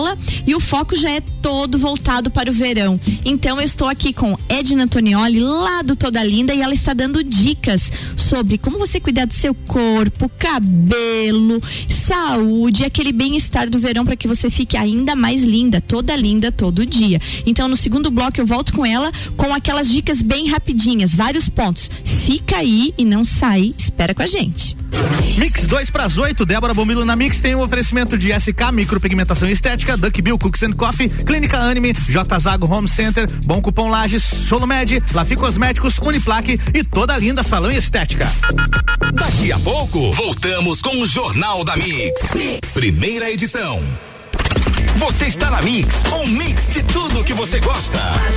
e 0.46 0.54
o 0.54 0.60
foco 0.60 0.96
já 0.96 1.10
é 1.10 1.20
todo 1.44 1.78
voltado 1.78 2.30
para 2.30 2.50
o 2.50 2.54
verão. 2.54 2.98
Então 3.22 3.60
eu 3.60 3.66
estou 3.66 3.86
aqui 3.86 4.14
com 4.14 4.34
Edna 4.48 4.84
Antonioli, 4.84 5.40
lá 5.40 5.82
do 5.82 5.94
Toda 5.94 6.24
Linda, 6.24 6.54
e 6.54 6.62
ela 6.62 6.72
está 6.72 6.94
dando 6.94 7.22
dicas 7.22 7.92
sobre 8.16 8.56
como 8.56 8.78
você 8.78 8.98
cuidar 8.98 9.26
do 9.26 9.34
seu 9.34 9.54
corpo, 9.54 10.30
cabelo, 10.38 11.60
saúde, 11.86 12.82
aquele 12.82 13.12
bem-estar 13.12 13.68
do 13.68 13.78
verão 13.78 14.06
para 14.06 14.16
que 14.16 14.26
você 14.26 14.48
fique 14.48 14.74
ainda 14.74 15.14
mais 15.14 15.42
linda, 15.42 15.82
toda 15.82 16.16
linda 16.16 16.50
todo 16.50 16.86
dia. 16.86 17.20
Então 17.44 17.68
no 17.68 17.76
segundo 17.76 18.10
bloco 18.10 18.40
eu 18.40 18.46
volto 18.46 18.72
com 18.72 18.86
ela 18.86 19.12
com 19.36 19.52
aquelas 19.52 19.90
dicas 19.90 20.22
bem 20.22 20.48
rapidinhas, 20.48 21.14
vários 21.14 21.46
pontos. 21.46 21.90
Fica 22.02 22.56
aí 22.56 22.94
e 22.96 23.04
não 23.04 23.22
sai, 23.22 23.74
espera 23.76 24.14
com 24.14 24.22
a 24.22 24.26
gente. 24.26 24.78
Mix 25.36 25.66
2 25.66 25.90
para 25.90 26.04
as 26.04 26.16
8, 26.16 26.46
Débora 26.46 26.72
Bomilo 26.72 27.04
na 27.04 27.16
Mix 27.16 27.40
tem 27.40 27.54
um 27.54 27.60
oferecimento 27.60 28.16
de 28.16 28.32
SK 28.32 28.70
Micropigmentação 28.72 29.48
Estética, 29.48 29.96
Duck 29.96 30.22
Bill 30.22 30.38
Cooks 30.38 30.62
and 30.62 30.72
Coffee, 30.72 31.08
Clínica 31.34 31.58
Anime, 31.58 31.92
J 31.92 32.38
Zago 32.38 32.72
Home 32.72 32.88
Center, 32.88 33.28
Bom 33.44 33.60
Cupom 33.60 33.88
Lages, 33.88 34.22
Solomed, 34.22 35.02
Lafi 35.12 35.34
Cosméticos, 35.34 35.98
Uniplaque 35.98 36.60
e 36.72 36.84
toda 36.84 37.18
linda 37.18 37.42
salão 37.42 37.72
e 37.72 37.76
estética. 37.76 38.30
Daqui 39.12 39.50
a 39.50 39.58
pouco, 39.58 40.12
voltamos 40.12 40.80
com 40.80 40.96
o 41.02 41.08
Jornal 41.08 41.64
da 41.64 41.76
mix. 41.76 42.32
mix. 42.36 42.72
Primeira 42.72 43.32
edição. 43.32 43.82
Você 44.94 45.24
está 45.24 45.50
na 45.50 45.60
Mix, 45.60 46.04
um 46.12 46.28
mix 46.28 46.68
de 46.68 46.84
tudo 46.84 47.24
que 47.24 47.34
você 47.34 47.58
gosta. 47.58 47.98
A 47.98 48.30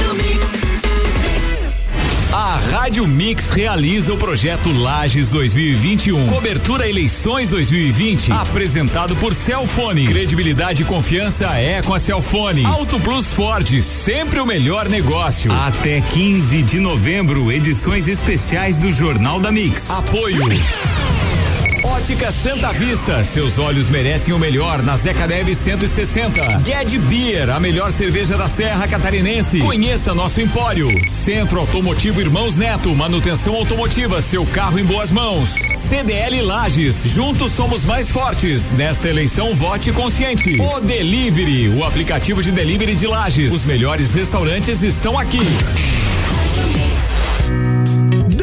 Rádio 2.88 3.06
Mix 3.06 3.50
realiza 3.50 4.13
o 4.13 4.17
projeto 4.17 4.72
Lages 4.72 5.29
2021. 5.29 6.25
Cobertura 6.27 6.88
Eleições 6.88 7.50
2020. 7.50 8.32
Apresentado 8.32 9.13
por 9.17 9.34
Celfone. 9.34 10.08
Credibilidade 10.08 10.84
e 10.84 10.86
confiança 10.86 11.48
é 11.60 11.82
com 11.82 11.94
a 11.94 12.00
Celfone. 12.00 12.63
Auto 12.63 12.98
Plus 12.98 13.34
Ford, 13.34 13.82
sempre 13.82 14.39
o 14.39 14.46
melhor 14.46 14.88
negócio. 14.88 15.51
Até 15.51 16.00
15 16.00 16.62
de 16.62 16.79
novembro, 16.79 17.51
edições 17.51 18.08
especiais 18.08 18.77
do 18.77 18.89
Jornal 18.89 19.41
da 19.41 19.51
Mix. 19.51 19.89
Apoio. 19.89 20.46
Ótica 21.88 22.32
Santa 22.34 22.74
Vista, 22.74 23.24
seus 23.24 23.58
olhos 23.58 23.89
merecem 23.89 24.34
o 24.34 24.39
melhor 24.39 24.82
na 24.84 24.98
Zeca 24.98 25.25
Neves 25.25 25.58
160. 25.58 26.60
Ged 26.65 27.00
Beer, 27.00 27.50
a 27.50 27.62
melhor 27.62 27.91
cerveja 27.91 28.38
da 28.38 28.48
Serra 28.48 28.86
Catarinense. 28.88 29.60
Conheça 29.60 30.13
nosso 30.13 30.41
empório. 30.41 30.89
Centro 31.08 31.62
Automotivo 31.62 32.20
Irmãos 32.20 32.58
Neto, 32.58 32.94
manutenção 32.94 33.56
automotiva, 33.56 34.22
seu 34.22 34.46
carro 34.46 34.77
em 34.77 34.84
boas 34.84 35.13
mãos. 35.13 35.56
CDL 35.77 36.41
Lages, 36.41 37.03
juntos 37.06 37.53
somos 37.53 37.86
mais 37.86 38.12
fortes. 38.12 38.72
Nesta 38.74 39.08
eleição, 39.08 39.56
vote 39.56 39.94
consciente. 39.94 40.62
O 40.62 40.82
Delivery, 40.82 41.70
o 41.70 41.86
aplicativo 41.86 42.44
de 42.44 42.51
delivery 42.51 42.96
de 42.96 43.08
Lages. 43.08 43.53
Os 43.53 43.65
melhores 43.65 44.13
restaurantes 44.13 44.84
estão 44.84 45.17
aqui. 45.17 45.39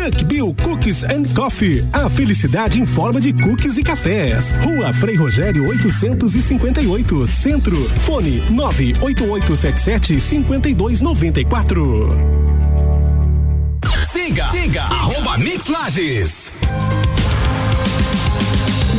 Duck 0.04 0.25
Bill 0.25 0.54
Cookies 0.62 1.02
and 1.02 1.25
Coffee. 1.34 1.82
A 1.90 2.11
felicidade 2.11 2.78
em 2.78 2.84
forma 2.84 3.18
de 3.18 3.32
cookies 3.32 3.78
e 3.78 3.82
cafés. 3.82 4.52
Rua 4.62 4.92
Frei 4.92 5.16
Rogério 5.16 5.66
858, 5.66 7.26
Centro. 7.26 7.88
Fone 8.00 8.42
98877 8.50 10.20
5294. 10.20 12.08
Siga, 14.12 14.44
siga, 14.50 14.82
arroba 14.82 15.38
Mix 15.38 15.68
Lages. 15.68 16.52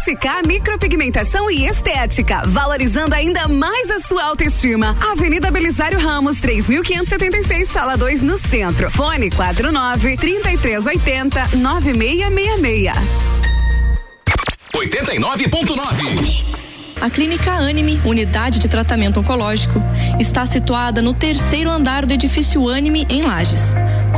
SK 0.00 0.46
Micropigmentação 0.46 1.50
e 1.50 1.66
Estética, 1.66 2.42
valorizando 2.46 3.14
ainda 3.14 3.46
mais 3.46 3.90
a 3.90 3.98
sua 3.98 4.24
autoestima. 4.24 4.96
Avenida 5.12 5.50
Belisário 5.50 5.98
Ramos, 5.98 6.40
3576, 6.40 7.68
sala 7.68 7.98
2, 7.98 8.22
no 8.22 8.38
centro. 8.38 8.90
Fone 8.90 9.30
49 9.30 10.16
3380 10.16 11.56
9666. 11.58 12.94
89.9 14.72 16.50
a 17.00 17.08
Clínica 17.08 17.52
Anime, 17.52 17.98
unidade 18.04 18.58
de 18.58 18.68
tratamento 18.68 19.20
oncológico, 19.20 19.82
está 20.18 20.44
situada 20.44 21.00
no 21.00 21.14
terceiro 21.14 21.70
andar 21.70 22.04
do 22.04 22.12
edifício 22.12 22.68
Anime, 22.68 23.06
em 23.08 23.22
Lages. 23.22 23.74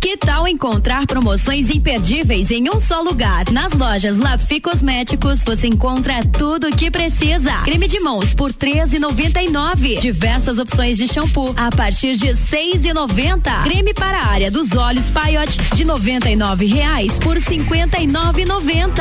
Que 0.00 0.16
tal 0.16 0.46
encontrar 0.46 1.06
promoções 1.06 1.70
imperdíveis 1.70 2.50
em 2.50 2.68
um 2.70 2.78
só 2.78 3.00
lugar? 3.00 3.50
Nas 3.50 3.72
lojas 3.72 4.16
Lafi 4.16 4.60
Cosméticos 4.60 5.42
você 5.42 5.66
encontra 5.66 6.24
tudo 6.24 6.68
o 6.68 6.76
que 6.76 6.90
precisa. 6.90 7.52
Creme 7.64 7.88
de 7.88 8.00
mãos 8.00 8.34
por 8.34 8.52
13,99. 8.52 10.00
Diversas 10.00 10.58
opções 10.58 10.96
de 10.96 11.08
shampoo 11.08 11.54
a 11.56 11.70
partir 11.74 12.14
de 12.16 12.28
6,90. 12.28 13.64
Creme 13.64 13.94
para 13.94 14.18
a 14.18 14.26
área 14.26 14.50
dos 14.50 14.72
olhos 14.74 15.10
Paiote 15.10 15.58
de 15.74 15.84
99 15.84 16.66
reais 16.66 17.18
por 17.18 17.36
59,90. 17.36 18.92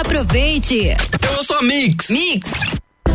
Aproveite. 0.00 0.96
Eu 1.36 1.44
sou 1.44 1.58
a 1.58 1.62
Mix. 1.62 2.08
Mix. 2.08 2.83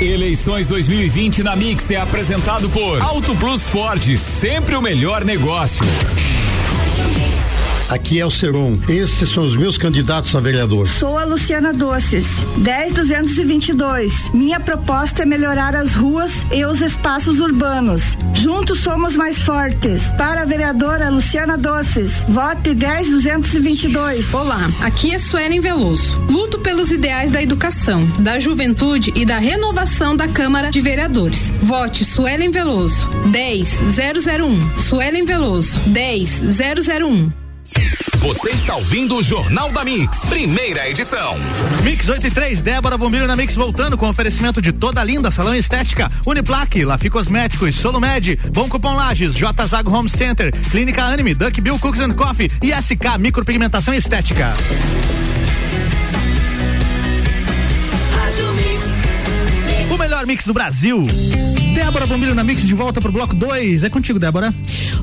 Eleições 0.00 0.68
2020 0.68 1.42
na 1.42 1.56
Mix 1.56 1.90
é 1.90 1.96
apresentado 1.96 2.70
por 2.70 3.02
Auto 3.02 3.34
Plus 3.34 3.64
Ford, 3.64 4.16
sempre 4.16 4.76
o 4.76 4.80
melhor 4.80 5.24
negócio. 5.24 5.84
Aqui 7.88 8.20
é 8.20 8.26
o 8.26 8.30
Serum. 8.30 8.78
Esses 8.86 9.30
são 9.30 9.44
os 9.44 9.56
meus 9.56 9.78
candidatos 9.78 10.36
a 10.36 10.40
vereador. 10.40 10.86
Sou 10.86 11.16
a 11.16 11.24
Luciana 11.24 11.72
Doces, 11.72 12.26
10222. 12.58 14.30
Minha 14.34 14.60
proposta 14.60 15.22
é 15.22 15.26
melhorar 15.26 15.74
as 15.74 15.94
ruas 15.94 16.30
e 16.52 16.64
os 16.66 16.82
espaços 16.82 17.40
urbanos. 17.40 18.18
Juntos 18.34 18.80
somos 18.80 19.16
mais 19.16 19.38
fortes. 19.38 20.02
Para 20.18 20.42
a 20.42 20.44
vereadora 20.44 21.08
Luciana 21.08 21.56
Doces, 21.56 22.24
vote 22.28 22.74
10222. 22.74 24.34
Olá, 24.34 24.70
aqui 24.82 25.14
é 25.14 25.18
Suelen 25.18 25.60
Veloso. 25.60 26.20
Luto 26.28 26.58
pelos 26.58 26.92
ideais 26.92 27.30
da 27.30 27.42
educação, 27.42 28.06
da 28.18 28.38
juventude 28.38 29.12
e 29.16 29.24
da 29.24 29.38
renovação 29.38 30.14
da 30.14 30.28
Câmara 30.28 30.70
de 30.70 30.80
Vereadores. 30.82 31.50
Vote 31.62 32.04
Suelen 32.04 32.50
Veloso, 32.50 33.08
10001. 33.32 34.80
Suelen 34.80 35.24
Veloso, 35.24 35.80
10001. 35.86 37.47
Você 38.20 38.50
está 38.50 38.74
ouvindo 38.74 39.16
o 39.16 39.22
Jornal 39.22 39.70
da 39.70 39.84
Mix, 39.84 40.26
primeira 40.26 40.88
edição. 40.90 41.36
Mix 41.84 42.08
8 42.08 42.26
e 42.26 42.30
3, 42.30 42.62
Débora 42.62 42.98
Bombilho 42.98 43.28
na 43.28 43.36
Mix 43.36 43.54
voltando 43.54 43.96
com 43.96 44.08
oferecimento 44.08 44.60
de 44.60 44.72
toda 44.72 45.04
linda 45.04 45.30
salão 45.30 45.54
estética, 45.54 46.10
Uniplaque, 46.26 46.84
Lafi 46.84 47.08
Cosméticos, 47.08 47.76
Solomed, 47.76 48.36
Bom 48.52 48.68
Cupom 48.68 48.94
Lages, 48.94 49.34
J 49.34 49.66
Zago 49.66 49.94
Home 49.94 50.10
Center, 50.10 50.52
Clínica 50.70 51.04
Anime, 51.04 51.32
Duck 51.32 51.60
Bill 51.60 51.78
Cooks 51.78 52.00
and 52.00 52.14
Coffee 52.14 52.50
e 52.60 52.72
SK 52.72 53.18
Micropigmentação 53.18 53.94
Estética. 53.94 54.52
Melhor 60.18 60.26
mix 60.26 60.44
do 60.46 60.52
Brasil. 60.54 61.06
Débora 61.74 62.04
Bombilho 62.04 62.34
na 62.34 62.42
Mix 62.42 62.62
de 62.66 62.74
volta 62.74 63.00
pro 63.00 63.12
bloco 63.12 63.36
2. 63.36 63.84
É 63.84 63.88
contigo, 63.88 64.18
Débora. 64.18 64.52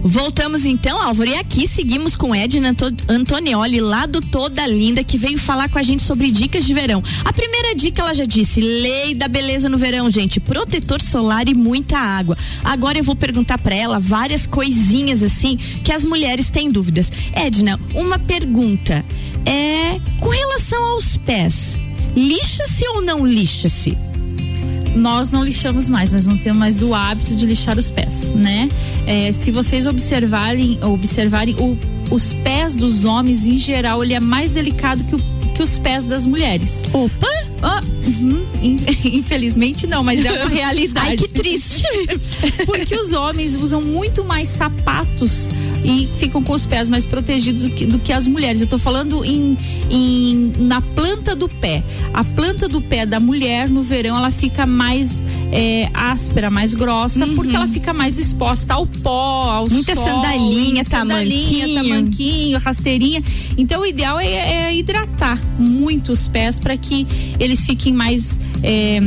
Voltamos 0.02 0.66
então, 0.66 1.02
Álvaro, 1.02 1.30
e 1.30 1.36
aqui 1.36 1.68
seguimos 1.68 2.18
com 2.18 2.36
Edna 2.36 2.70
Anto- 2.72 2.94
Antonioli, 3.08 3.80
lá 3.80 4.06
do 4.06 4.20
Toda 4.20 4.68
Linda, 4.68 5.06
que 5.06 5.18
veio 5.18 5.38
falar 5.38 5.70
com 5.70 5.80
a 5.80 5.84
gente 5.84 6.04
sobre 6.04 6.30
dicas 6.32 6.66
de 6.66 6.74
verão. 6.74 7.02
A 7.24 7.32
primeira 7.32 7.74
dica, 7.74 8.02
ela 8.02 8.14
já 8.14 8.26
disse, 8.26 8.60
lei 8.60 9.16
da 9.16 9.30
beleza 9.30 9.70
no 9.70 9.78
verão, 9.78 10.10
gente, 10.10 10.40
protetor 10.42 11.02
solar 11.02 11.48
e 11.48 11.54
muita 11.54 11.98
água. 11.98 12.38
Agora 12.62 12.98
eu 12.98 13.04
vou 13.04 13.16
perguntar 13.16 13.58
pra 13.58 13.74
ela 13.74 14.00
várias 14.00 14.46
coisinhas 14.46 15.24
assim 15.24 15.56
que 15.82 15.94
as 15.94 16.04
mulheres 16.04 16.50
têm 16.50 16.70
dúvidas. 16.70 17.10
Edna, 17.32 17.80
uma 17.94 18.20
pergunta 18.20 19.06
é 19.46 19.98
com 20.20 20.30
relação 20.30 20.84
aos 20.84 21.16
pés, 21.16 21.80
lixa-se 22.16 22.86
ou 22.90 23.02
não 23.02 23.26
lixa-se? 23.26 23.98
Nós 24.96 25.32
não 25.32 25.44
lixamos 25.44 25.90
mais, 25.90 26.14
nós 26.14 26.25
não 26.25 26.38
temos 26.38 26.58
mais 26.60 26.82
o 26.82 26.94
hábito 26.94 27.36
de 27.36 27.46
lixar 27.46 27.78
os 27.78 27.92
pés, 27.92 28.30
né? 28.34 28.70
É, 29.06 29.32
se 29.32 29.52
vocês 29.52 29.86
observarem, 29.86 30.80
observarem 30.84 31.56
o- 31.60 31.78
os 32.10 32.34
pés 32.34 32.75
dos 32.75 33.04
homens 33.06 33.46
em 33.46 33.58
geral, 33.58 34.04
ele 34.04 34.14
é 34.14 34.20
mais 34.20 34.52
delicado 34.52 35.04
que, 35.04 35.16
o- 35.16 35.22
que 35.56 35.62
os 35.64 35.78
pés 35.80 36.06
das 36.06 36.25
mulheres. 36.25 36.84
Opa! 36.94 37.28
Ah, 37.62 37.82
uhum. 38.06 38.46
In- 38.62 38.78
Infelizmente 39.18 39.88
não, 39.88 40.04
mas 40.04 40.24
é 40.24 40.32
uma 40.32 40.50
realidade. 40.54 41.08
Ai, 41.10 41.18
que 41.18 41.28
triste. 41.28 41.84
Porque 42.66 42.96
os 42.96 43.12
homens 43.12 43.56
usam 43.56 43.82
muito 43.82 44.24
mais 44.24 44.48
sapatos 44.50 45.48
e 45.86 46.10
ficam 46.18 46.42
com 46.42 46.54
os 46.54 46.65
pés 46.65 46.89
mais 46.89 47.06
protegidos 47.06 47.62
do 47.62 47.70
que, 47.70 47.86
do 47.86 48.00
que 48.00 48.12
as 48.12 48.25
mulheres. 48.27 48.60
Eu 48.62 48.68
tô 48.68 48.77
falando 48.80 49.24
em, 49.24 49.56
em- 49.89 50.54
na 50.60 50.82
planta 50.82 51.36
do 51.36 51.48
pé. 51.48 51.84
A 52.13 52.24
planta 52.24 52.68
do 52.68 52.82
pé 52.82 53.06
da 53.06 53.20
mulher 53.20 53.70
no 53.70 53.84
verão 53.84 54.18
ela 54.18 54.32
fica 54.32 54.65
mais 54.65 55.24
é, 55.51 55.89
áspera, 55.94 56.50
mais 56.50 56.74
grossa, 56.74 57.27
porque 57.27 57.56
ela 57.56 57.68
fica 57.68 57.94
mais 57.94 58.18
exposta 58.18 58.74
ao 58.74 58.86
pó, 58.88 59.50
ao 59.51 59.63
Uhum. 59.65 59.70
Muita 59.72 59.96
sol, 59.96 60.04
sandalinha, 60.06 60.84
sandalinha, 60.84 61.68
tamanquinho. 61.68 61.75
tamanquinho, 61.84 62.60
rasteirinha. 62.60 63.24
Então 63.58 63.82
o 63.82 63.86
ideal 63.86 64.20
é, 64.20 64.68
é 64.70 64.75
hidratar 64.75 65.39
muito 65.60 66.12
os 66.12 66.27
pés 66.27 66.60
para 66.60 66.75
que 66.77 67.06
eles 67.39 67.62
fiquem 67.62 67.94
mais 67.94 68.39
é, 68.63 69.00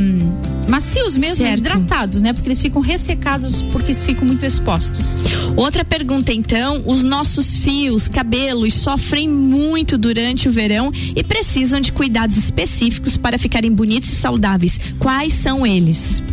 macios 0.69 1.17
mesmo, 1.17 1.37
Certo. 1.37 1.59
hidratados, 1.59 2.21
né? 2.21 2.31
Porque 2.31 2.47
eles 2.47 2.61
ficam 2.61 2.81
ressecados 2.81 3.61
porque 3.71 3.87
eles 3.87 4.03
ficam 4.03 4.25
muito 4.25 4.45
expostos. 4.45 5.21
Outra 5.55 5.83
pergunta 5.83 6.31
então, 6.31 6.83
os 6.85 7.03
nossos 7.03 7.57
fios, 7.57 8.07
cabelos 8.07 8.73
sofrem 8.75 9.27
muito 9.27 9.97
durante 9.97 10.47
o 10.47 10.51
verão 10.51 10.91
e 11.15 11.23
precisam 11.23 11.81
de 11.81 11.91
cuidados 11.91 12.37
específicos 12.37 13.17
para 13.17 13.37
ficarem 13.37 13.71
bonitos 13.71 14.11
e 14.11 14.15
saudáveis. 14.15 14.79
Quais 14.99 15.33
são 15.33 15.65
eles? 15.65 16.23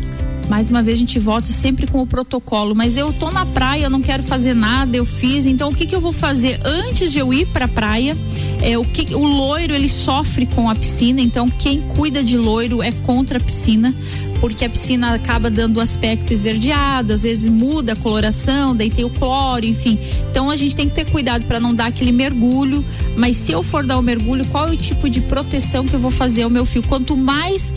Mais 0.48 0.70
uma 0.70 0.80
vez 0.80 0.96
a 0.96 1.00
gente 1.00 1.18
volta 1.18 1.48
sempre 1.48 1.88
com 1.88 2.00
o 2.00 2.06
protocolo, 2.06 2.72
mas 2.72 2.96
eu 2.96 3.12
tô 3.12 3.32
na 3.32 3.44
praia, 3.44 3.84
eu 3.86 3.90
não 3.90 4.00
quero 4.00 4.22
fazer 4.22 4.54
nada, 4.54 4.96
eu 4.96 5.04
fiz, 5.04 5.44
então 5.44 5.70
o 5.70 5.74
que 5.74 5.86
que 5.86 5.94
eu 5.94 6.00
vou 6.00 6.12
fazer 6.12 6.60
antes 6.64 7.10
de 7.10 7.18
eu 7.18 7.32
ir 7.34 7.46
pra 7.46 7.66
praia? 7.66 8.16
É 8.62 8.78
o 8.78 8.84
que 8.84 9.12
o 9.12 9.26
loiro 9.26 9.74
ele 9.74 9.88
sofre 9.88 10.46
com 10.46 10.70
a 10.70 10.74
piscina, 10.76 11.20
então 11.20 11.48
quem 11.48 11.80
cuida 11.80 12.22
de 12.22 12.36
loiro 12.38 12.80
é 12.80 12.92
contra 12.92 13.38
a 13.38 13.40
piscina, 13.40 13.92
porque 14.40 14.64
a 14.64 14.68
piscina 14.68 15.14
acaba 15.14 15.50
dando 15.50 15.80
aspecto 15.80 16.32
esverdeado, 16.32 17.12
às 17.12 17.22
vezes 17.22 17.48
muda 17.48 17.92
a 17.92 17.96
coloração, 17.96 18.74
daí 18.74 18.90
tem 18.90 19.04
o 19.04 19.10
cloro, 19.10 19.64
enfim. 19.64 19.98
Então 20.30 20.50
a 20.50 20.56
gente 20.56 20.76
tem 20.76 20.88
que 20.88 20.94
ter 20.94 21.10
cuidado 21.10 21.44
para 21.46 21.58
não 21.58 21.74
dar 21.74 21.86
aquele 21.86 22.12
mergulho, 22.12 22.84
mas 23.16 23.36
se 23.36 23.52
eu 23.52 23.62
for 23.62 23.84
dar 23.84 23.98
o 23.98 24.02
mergulho, 24.02 24.44
qual 24.46 24.68
é 24.68 24.72
o 24.72 24.76
tipo 24.76 25.08
de 25.08 25.20
proteção 25.22 25.86
que 25.86 25.94
eu 25.94 26.00
vou 26.00 26.10
fazer 26.10 26.42
ao 26.42 26.50
meu 26.50 26.64
fio? 26.64 26.82
Quanto 26.82 27.16
mais 27.16 27.74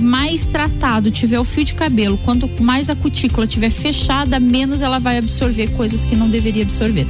mais 0.00 0.46
tratado 0.46 1.10
tiver 1.10 1.38
o 1.38 1.44
fio 1.44 1.64
de 1.64 1.74
cabelo, 1.74 2.18
quanto 2.18 2.48
mais 2.62 2.88
a 2.88 2.96
cutícula 2.96 3.46
tiver 3.46 3.70
fechada, 3.70 4.38
menos 4.40 4.80
ela 4.80 4.98
vai 4.98 5.18
absorver 5.18 5.68
coisas 5.72 6.06
que 6.06 6.14
não 6.14 6.28
deveria 6.28 6.62
absorver. 6.62 7.06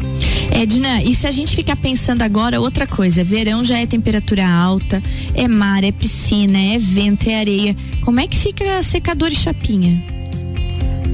Edna, 0.50 1.02
e 1.02 1.14
se 1.14 1.26
a 1.26 1.30
gente 1.30 1.54
ficar 1.54 1.76
pensando 1.76 2.22
agora 2.22 2.60
outra 2.60 2.86
coisa, 2.86 3.22
verão 3.22 3.64
já 3.64 3.78
é 3.78 3.86
temperatura 3.86 4.46
alta, 4.48 5.02
é 5.34 5.46
mar, 5.46 5.84
é 5.84 5.92
piscina, 5.92 6.58
é 6.58 6.78
vento, 6.78 7.28
é 7.28 7.38
areia. 7.38 7.76
Como 8.02 8.20
é 8.20 8.26
que 8.26 8.36
fica 8.36 8.82
secador 8.82 9.30
e 9.30 9.36
chapinha? 9.36 10.02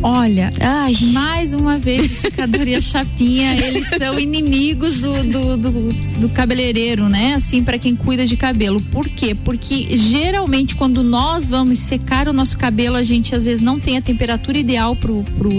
Olha, 0.02 0.52
Ai. 0.60 0.94
mais 1.12 1.52
uma 1.52 1.76
vez, 1.76 2.12
secador 2.18 2.68
e 2.68 2.74
a 2.74 2.80
chapinha, 2.80 3.56
eles 3.58 3.88
são 3.88 4.18
inimigos 4.18 5.00
do, 5.00 5.24
do, 5.24 5.56
do, 5.56 5.92
do 6.20 6.28
cabeleireiro, 6.28 7.08
né? 7.08 7.34
Assim, 7.34 7.64
para 7.64 7.78
quem 7.78 7.96
cuida 7.96 8.24
de 8.24 8.36
cabelo. 8.36 8.80
Por 8.80 9.08
quê? 9.08 9.34
Porque 9.34 9.96
geralmente 9.96 10.76
quando 10.76 11.02
nós 11.02 11.44
vamos 11.44 11.78
secar 11.80 12.28
o 12.28 12.32
nosso 12.32 12.56
cabelo, 12.56 12.96
a 12.96 13.02
gente 13.02 13.34
às 13.34 13.42
vezes 13.42 13.60
não 13.60 13.80
tem 13.80 13.96
a 13.96 14.02
temperatura 14.02 14.58
ideal 14.58 14.94
pro, 14.94 15.24
pro 15.36 15.50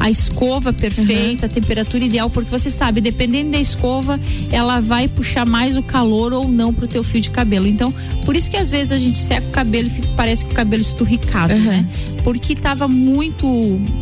a 0.00 0.10
escova 0.10 0.72
perfeita, 0.72 1.46
a 1.46 1.48
temperatura 1.48 2.02
ideal, 2.02 2.28
porque 2.30 2.50
você 2.50 2.70
sabe, 2.70 3.00
dependendo 3.02 3.50
da 3.52 3.60
escova, 3.60 4.18
ela 4.50 4.80
vai 4.80 5.06
puxar 5.06 5.44
mais 5.46 5.76
o 5.76 5.82
calor 5.82 6.32
ou 6.32 6.48
não 6.48 6.72
pro 6.72 6.88
teu 6.88 7.04
fio 7.04 7.20
de 7.20 7.30
cabelo. 7.30 7.66
Então, 7.66 7.92
por 8.24 8.34
isso 8.36 8.50
que 8.50 8.56
às 8.56 8.70
vezes 8.70 8.90
a 8.92 8.98
gente 8.98 9.18
seca 9.18 9.46
o 9.46 9.50
cabelo 9.50 9.88
e 9.88 9.90
fica, 9.90 10.08
parece 10.16 10.44
que 10.44 10.50
o 10.52 10.54
cabelo 10.54 10.80
esturricado, 10.82 11.52
Uhum. 11.54 11.60
né? 11.60 11.86
Porque 12.24 12.54
tava 12.56 12.86
muito, 12.88 13.46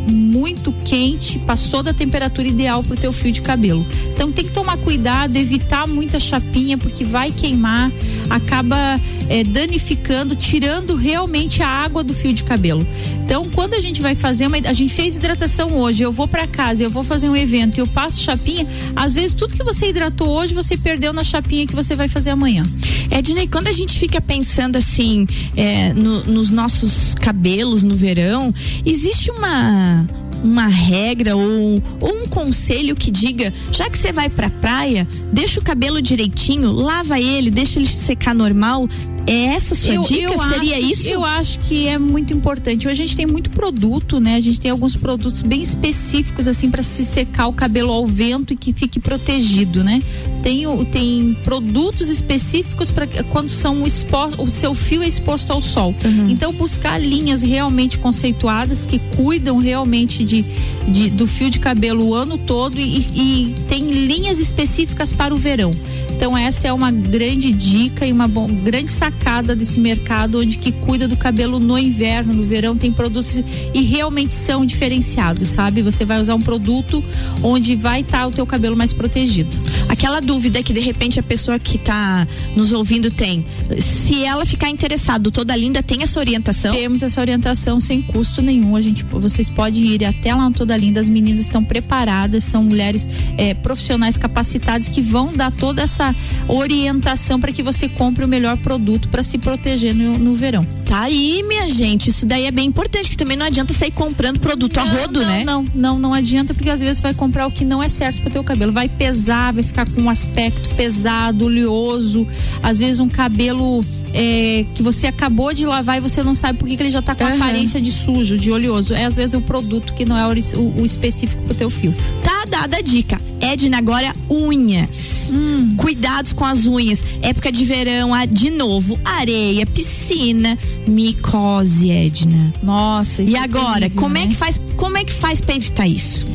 muito 0.08 0.72
quente, 0.84 1.38
passou 1.40 1.82
da 1.82 1.92
temperatura 1.92 2.48
ideal 2.48 2.82
pro 2.82 2.96
teu 2.96 3.12
fio 3.12 3.30
de 3.32 3.40
cabelo. 3.40 3.86
Então 4.14 4.30
tem 4.32 4.44
que 4.44 4.52
tomar 4.52 4.76
cuidado, 4.78 5.36
evitar 5.36 5.86
muita 5.86 6.18
chapinha, 6.18 6.76
porque 6.78 7.04
vai 7.04 7.30
queimar, 7.30 7.90
acaba 8.30 9.00
eh, 9.28 9.44
danificando, 9.44 10.34
tirando 10.34 10.96
realmente 10.96 11.62
a 11.62 11.68
água 11.68 12.02
do 12.02 12.12
fio 12.12 12.32
de 12.32 12.42
cabelo. 12.44 12.86
Então, 13.28 13.44
quando 13.50 13.74
a 13.74 13.80
gente 13.82 14.00
vai 14.00 14.14
fazer 14.14 14.46
uma. 14.46 14.56
A 14.56 14.72
gente 14.72 14.94
fez 14.94 15.14
hidratação 15.14 15.76
hoje, 15.76 16.02
eu 16.02 16.10
vou 16.10 16.26
para 16.26 16.46
casa, 16.46 16.82
eu 16.82 16.88
vou 16.88 17.04
fazer 17.04 17.28
um 17.28 17.36
evento 17.36 17.76
eu 17.78 17.86
passo 17.86 18.18
chapinha, 18.22 18.66
às 18.96 19.12
vezes 19.12 19.34
tudo 19.34 19.54
que 19.54 19.62
você 19.62 19.90
hidratou 19.90 20.30
hoje, 20.30 20.54
você 20.54 20.78
perdeu 20.78 21.12
na 21.12 21.22
chapinha 21.22 21.66
que 21.66 21.74
você 21.74 21.94
vai 21.94 22.08
fazer 22.08 22.30
amanhã. 22.30 22.62
Edna, 23.10 23.42
e 23.42 23.46
quando 23.46 23.66
a 23.68 23.72
gente 23.72 23.98
fica 23.98 24.18
pensando 24.18 24.76
assim, 24.76 25.26
é, 25.54 25.92
no- 25.92 26.24
nos 26.24 26.48
nossos 26.48 27.14
cabelos 27.16 27.84
no 27.84 27.94
verão, 27.94 28.52
existe 28.86 29.30
uma 29.30 30.06
uma 30.42 30.68
regra 30.68 31.36
ou, 31.36 31.82
ou 32.00 32.14
um 32.22 32.26
conselho 32.28 32.94
que 32.94 33.10
diga, 33.10 33.52
já 33.72 33.90
que 33.90 33.98
você 33.98 34.12
vai 34.12 34.30
pra 34.30 34.48
praia, 34.48 35.06
deixa 35.32 35.58
o 35.58 35.62
cabelo 35.64 36.00
direitinho, 36.00 36.70
lava 36.70 37.20
ele, 37.20 37.50
deixa 37.50 37.80
ele 37.80 37.88
secar 37.88 38.34
normal. 38.36 38.88
É 39.26 39.46
essa 39.54 39.74
sua 39.74 39.98
dica? 39.98 40.38
Seria 40.48 40.76
acho, 40.78 40.86
isso? 40.86 41.08
Eu 41.08 41.24
acho 41.24 41.58
que 41.60 41.86
é 41.86 41.98
muito 41.98 42.32
importante. 42.32 42.88
Hoje 42.88 43.02
a 43.02 43.06
gente 43.06 43.16
tem 43.16 43.26
muito 43.26 43.50
produto, 43.50 44.18
né? 44.18 44.36
A 44.36 44.40
gente 44.40 44.58
tem 44.58 44.70
alguns 44.70 44.96
produtos 44.96 45.42
bem 45.42 45.60
específicos 45.60 46.48
assim 46.48 46.70
para 46.70 46.82
se 46.82 47.04
secar 47.04 47.46
o 47.46 47.52
cabelo 47.52 47.92
ao 47.92 48.06
vento 48.06 48.52
e 48.54 48.56
que 48.56 48.72
fique 48.72 48.98
protegido, 48.98 49.84
né? 49.84 50.02
Tem, 50.42 50.64
tem 50.86 51.36
produtos 51.44 52.08
específicos 52.08 52.90
para 52.90 53.06
quando 53.24 53.48
são 53.48 53.86
expostos, 53.86 54.38
o 54.46 54.50
seu 54.50 54.74
fio 54.74 55.02
é 55.02 55.06
exposto 55.08 55.52
ao 55.52 55.60
sol. 55.60 55.94
Uhum. 56.04 56.30
Então 56.30 56.52
buscar 56.52 56.98
linhas 56.98 57.42
realmente 57.42 57.98
conceituadas 57.98 58.86
que 58.86 58.98
cuidam 59.16 59.58
realmente 59.58 60.24
de, 60.24 60.44
de- 60.86 61.10
do 61.10 61.26
fio 61.26 61.50
de 61.50 61.58
cabelo 61.58 62.06
o 62.06 62.14
ano 62.14 62.38
todo 62.38 62.78
e, 62.80 62.98
e 63.14 63.54
tem 63.68 63.82
linhas 63.90 64.38
específicas 64.38 65.12
para 65.12 65.34
o 65.34 65.36
verão. 65.36 65.70
Então 66.18 66.36
essa 66.36 66.66
é 66.66 66.72
uma 66.72 66.90
grande 66.90 67.52
dica 67.52 68.04
e 68.04 68.10
uma 68.10 68.26
bom, 68.26 68.48
grande 68.48 68.90
sacada 68.90 69.54
desse 69.54 69.78
mercado 69.78 70.40
onde 70.40 70.58
que 70.58 70.72
cuida 70.72 71.06
do 71.06 71.16
cabelo 71.16 71.60
no 71.60 71.78
inverno, 71.78 72.34
no 72.34 72.42
verão 72.42 72.76
tem 72.76 72.90
produtos 72.90 73.38
e 73.72 73.82
realmente 73.82 74.32
são 74.32 74.66
diferenciados, 74.66 75.50
sabe? 75.50 75.80
Você 75.80 76.04
vai 76.04 76.20
usar 76.20 76.34
um 76.34 76.40
produto 76.40 77.04
onde 77.40 77.76
vai 77.76 78.00
estar 78.00 78.26
o 78.26 78.32
teu 78.32 78.44
cabelo 78.44 78.76
mais 78.76 78.92
protegido. 78.92 79.56
Aquela 79.88 80.18
dúvida 80.18 80.60
que 80.60 80.72
de 80.72 80.80
repente 80.80 81.20
a 81.20 81.22
pessoa 81.22 81.56
que 81.56 81.78
tá 81.78 82.26
nos 82.56 82.72
ouvindo 82.72 83.12
tem. 83.12 83.46
Se 83.78 84.24
ela 84.24 84.44
ficar 84.44 84.70
interessada, 84.70 85.28
o 85.28 85.30
toda 85.30 85.54
linda 85.54 85.84
tem 85.84 86.02
essa 86.02 86.18
orientação? 86.18 86.74
Temos 86.74 87.04
essa 87.04 87.20
orientação 87.20 87.78
sem 87.78 88.02
custo 88.02 88.42
nenhum. 88.42 88.74
A 88.74 88.82
gente, 88.82 89.04
vocês 89.04 89.48
podem 89.48 89.84
ir 89.84 90.04
até 90.04 90.34
lá 90.34 90.48
no 90.48 90.54
Toda 90.54 90.76
Linda. 90.76 90.98
As 90.98 91.08
meninas 91.08 91.38
estão 91.38 91.62
preparadas, 91.62 92.42
são 92.42 92.64
mulheres 92.64 93.08
eh, 93.36 93.54
profissionais 93.54 94.18
capacitadas 94.18 94.88
que 94.88 95.00
vão 95.00 95.32
dar 95.32 95.52
toda 95.52 95.82
essa 95.82 96.07
essa 96.08 96.14
orientação 96.46 97.40
para 97.40 97.52
que 97.52 97.62
você 97.62 97.88
compre 97.88 98.24
o 98.24 98.28
melhor 98.28 98.56
produto 98.58 99.08
para 99.08 99.22
se 99.22 99.38
proteger 99.38 99.94
no, 99.94 100.18
no, 100.18 100.34
verão. 100.34 100.64
Tá 100.86 101.02
aí, 101.02 101.42
minha 101.46 101.68
gente. 101.68 102.10
Isso 102.10 102.26
daí 102.26 102.44
é 102.44 102.50
bem 102.50 102.66
importante, 102.66 103.10
que 103.10 103.16
também 103.16 103.36
não 103.36 103.46
adianta 103.46 103.72
sair 103.72 103.90
comprando 103.90 104.40
produto 104.40 104.76
não, 104.76 104.82
a 104.82 104.86
rodo, 104.86 105.20
não, 105.20 105.26
né? 105.26 105.44
Não, 105.44 105.64
não, 105.74 105.98
não 105.98 106.14
adianta, 106.14 106.54
porque 106.54 106.70
às 106.70 106.80
vezes 106.80 107.00
vai 107.00 107.14
comprar 107.14 107.46
o 107.46 107.50
que 107.50 107.64
não 107.64 107.82
é 107.82 107.88
certo 107.88 108.20
para 108.20 108.28
o 108.28 108.32
teu 108.32 108.44
cabelo. 108.44 108.72
Vai 108.72 108.88
pesar, 108.88 109.52
vai 109.52 109.62
ficar 109.62 109.88
com 109.88 110.00
um 110.02 110.10
aspecto 110.10 110.74
pesado, 110.74 111.46
oleoso, 111.46 112.26
às 112.62 112.78
vezes 112.78 113.00
um 113.00 113.08
cabelo 113.08 113.82
é, 114.14 114.64
que 114.74 114.82
você 114.82 115.06
acabou 115.06 115.52
de 115.52 115.66
lavar 115.66 115.98
e 115.98 116.00
você 116.00 116.22
não 116.22 116.34
sabe 116.34 116.58
por 116.58 116.68
que, 116.68 116.76
que 116.76 116.82
ele 116.82 116.90
já 116.90 117.00
está 117.00 117.14
com 117.14 117.24
uhum. 117.24 117.34
aparência 117.34 117.80
de 117.80 117.90
sujo, 117.90 118.38
de 118.38 118.50
oleoso. 118.50 118.94
É 118.94 119.04
às 119.04 119.16
vezes 119.16 119.34
o 119.34 119.40
produto 119.40 119.92
que 119.92 120.04
não 120.04 120.16
é 120.16 120.26
o, 120.26 120.80
o 120.80 120.84
específico 120.84 121.42
pro 121.44 121.54
teu 121.54 121.70
fio. 121.70 121.94
Tá 122.22 122.44
dada 122.48 122.78
a 122.78 122.80
dica. 122.80 123.20
Edna, 123.40 123.78
agora 123.78 124.12
unhas. 124.28 125.30
Hum. 125.32 125.74
Cuidados 125.76 126.32
com 126.32 126.44
as 126.44 126.66
unhas. 126.66 127.04
Época 127.22 127.52
de 127.52 127.64
verão, 127.64 128.12
ah, 128.12 128.24
de 128.24 128.50
novo, 128.50 128.98
areia, 129.04 129.64
piscina, 129.66 130.58
micose, 130.86 131.90
Edna. 131.90 132.52
Nossa, 132.62 133.22
isso 133.22 133.32
E 133.32 133.36
é 133.36 133.40
agora, 133.40 133.80
terrível, 133.80 134.02
como 134.02 134.16
é 134.16 134.20
né? 134.20 134.26
é 134.26 134.28
que 134.28 134.36
faz? 134.36 134.60
Como 134.76 134.98
é 134.98 135.04
que 135.04 135.12
faz 135.12 135.40
para 135.40 135.54
evitar 135.54 135.86
isso? 135.86 136.26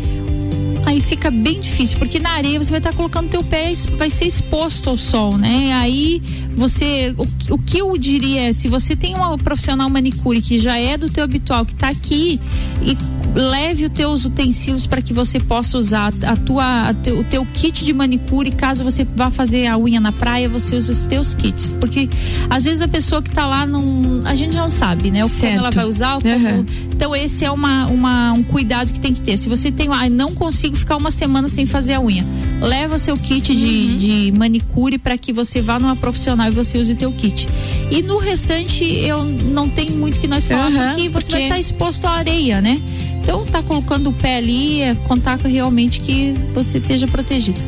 Aí 0.85 1.01
fica 1.01 1.31
bem 1.31 1.61
difícil, 1.61 1.97
porque 1.97 2.19
na 2.19 2.31
areia 2.31 2.61
você 2.61 2.69
vai 2.69 2.79
estar 2.79 2.91
tá 2.91 2.95
colocando 2.95 3.29
teu 3.29 3.43
pé, 3.43 3.73
vai 3.97 4.09
ser 4.09 4.25
exposto 4.25 4.89
ao 4.89 4.97
sol, 4.97 5.37
né? 5.37 5.73
Aí 5.73 6.21
você, 6.55 7.15
o, 7.17 7.53
o 7.55 7.57
que 7.57 7.79
eu 7.79 7.97
diria 7.97 8.49
é, 8.49 8.53
se 8.53 8.67
você 8.67 8.95
tem 8.95 9.15
uma 9.15 9.37
profissional 9.37 9.89
manicure 9.89 10.41
que 10.41 10.59
já 10.59 10.77
é 10.77 10.97
do 10.97 11.09
teu 11.09 11.23
habitual, 11.23 11.65
que 11.65 11.73
está 11.73 11.89
aqui 11.89 12.39
e 12.81 12.97
leve 13.35 13.85
os 13.85 13.91
teus 13.91 14.25
utensílios 14.25 14.85
para 14.85 15.01
que 15.01 15.13
você 15.13 15.39
possa 15.39 15.77
usar 15.77 16.13
a 16.25 16.35
tua, 16.35 16.89
a 16.89 16.93
te, 16.93 17.11
o 17.11 17.23
teu 17.23 17.45
kit 17.45 17.83
de 17.83 17.93
manicure, 17.93 18.51
caso 18.51 18.83
você 18.83 19.03
vá 19.03 19.31
fazer 19.31 19.67
a 19.67 19.77
unha 19.77 19.99
na 19.99 20.11
praia, 20.11 20.47
você 20.47 20.75
usa 20.75 20.91
os 20.91 21.05
teus 21.05 21.33
kits, 21.33 21.73
porque 21.73 22.09
às 22.49 22.63
vezes 22.63 22.81
a 22.81 22.87
pessoa 22.87 23.21
que 23.21 23.29
está 23.29 23.45
lá 23.45 23.65
não, 23.65 24.21
a 24.25 24.35
gente 24.35 24.55
não 24.55 24.69
sabe, 24.69 25.09
né? 25.09 25.25
O 25.25 25.29
como 25.29 25.51
ela 25.51 25.71
vai 25.71 25.85
usar, 25.85 26.17
uhum. 26.17 26.65
então 26.91 27.15
esse 27.15 27.43
é 27.43 27.51
uma, 27.51 27.87
uma, 27.87 28.33
um 28.33 28.43
cuidado 28.43 28.93
que 28.93 28.99
tem 28.99 29.13
que 29.13 29.21
ter. 29.21 29.37
Se 29.37 29.49
você 29.49 29.71
tem, 29.71 29.89
ah, 29.91 30.09
não 30.09 30.33
consigo 30.33 30.75
ficar 30.75 30.95
uma 30.95 31.11
semana 31.11 31.47
sem 31.47 31.65
fazer 31.65 31.93
a 31.93 32.01
unha, 32.01 32.23
leva 32.61 32.97
seu 32.97 33.17
kit 33.17 33.53
de, 33.55 33.65
uhum. 33.65 33.97
de 33.97 34.31
manicure 34.31 34.97
para 34.97 35.17
que 35.17 35.33
você 35.33 35.59
vá 35.59 35.79
numa 35.79 35.95
profissional 35.95 36.47
e 36.47 36.51
você 36.51 36.77
use 36.77 36.91
o 36.91 36.95
teu 36.95 37.11
kit. 37.11 37.47
E 37.89 38.01
no 38.03 38.17
restante 38.17 38.83
eu 38.83 39.23
não 39.23 39.67
tenho 39.67 39.93
muito 39.93 40.19
que 40.19 40.27
nós 40.27 40.45
falar 40.45 40.71
uhum, 40.71 40.87
porque 40.89 41.09
você 41.09 41.09
porque... 41.09 41.31
vai 41.31 41.41
estar 41.43 41.55
tá 41.55 41.59
exposto 41.59 42.05
à 42.05 42.11
areia, 42.11 42.61
né? 42.61 42.79
Então, 43.23 43.45
tá 43.45 43.63
colocando 43.63 44.09
o 44.09 44.13
pé 44.13 44.37
ali, 44.37 44.81
é 44.81 44.95
contar 44.95 45.39
realmente 45.39 46.01
que 46.01 46.33
você 46.53 46.77
esteja 46.77 47.07
protegido. 47.07 47.59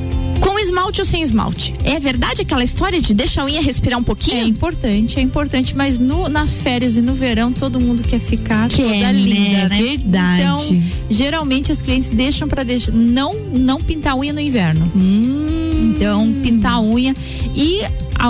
Com 0.41 0.59
esmalte 0.59 0.99
ou 0.99 1.05
sem 1.05 1.23
esmalte? 1.23 1.73
É 1.81 1.97
verdade 1.97 2.41
aquela 2.41 2.63
história 2.63 2.99
de 2.99 3.13
deixar 3.13 3.43
a 3.43 3.45
unha 3.45 3.61
respirar 3.61 3.97
um 3.97 4.03
pouquinho? 4.03 4.37
É 4.37 4.43
importante, 4.43 5.17
é 5.17 5.21
importante, 5.21 5.75
mas 5.75 5.97
no, 5.97 6.27
nas 6.27 6.57
férias 6.57 6.97
e 6.97 7.01
no 7.01 7.13
verão 7.13 7.53
todo 7.53 7.79
mundo 7.79 8.03
quer 8.03 8.19
ficar 8.19 8.67
toda 8.67 9.11
linda, 9.13 9.69
né? 9.69 9.69
né? 9.69 9.81
Verdade. 9.81 10.41
Então, 10.41 10.83
geralmente 11.09 11.71
as 11.71 11.81
clientes 11.81 12.11
deixam 12.11 12.49
para 12.49 12.63
deixar 12.63 12.91
não 12.91 13.33
não 13.33 13.79
pintar 13.79 14.13
a 14.13 14.17
unha 14.17 14.33
no 14.33 14.41
inverno. 14.41 14.91
Hum. 14.93 15.93
Então, 15.95 16.33
pintar 16.43 16.73
a 16.73 16.81
unha 16.81 17.15
e 17.55 17.81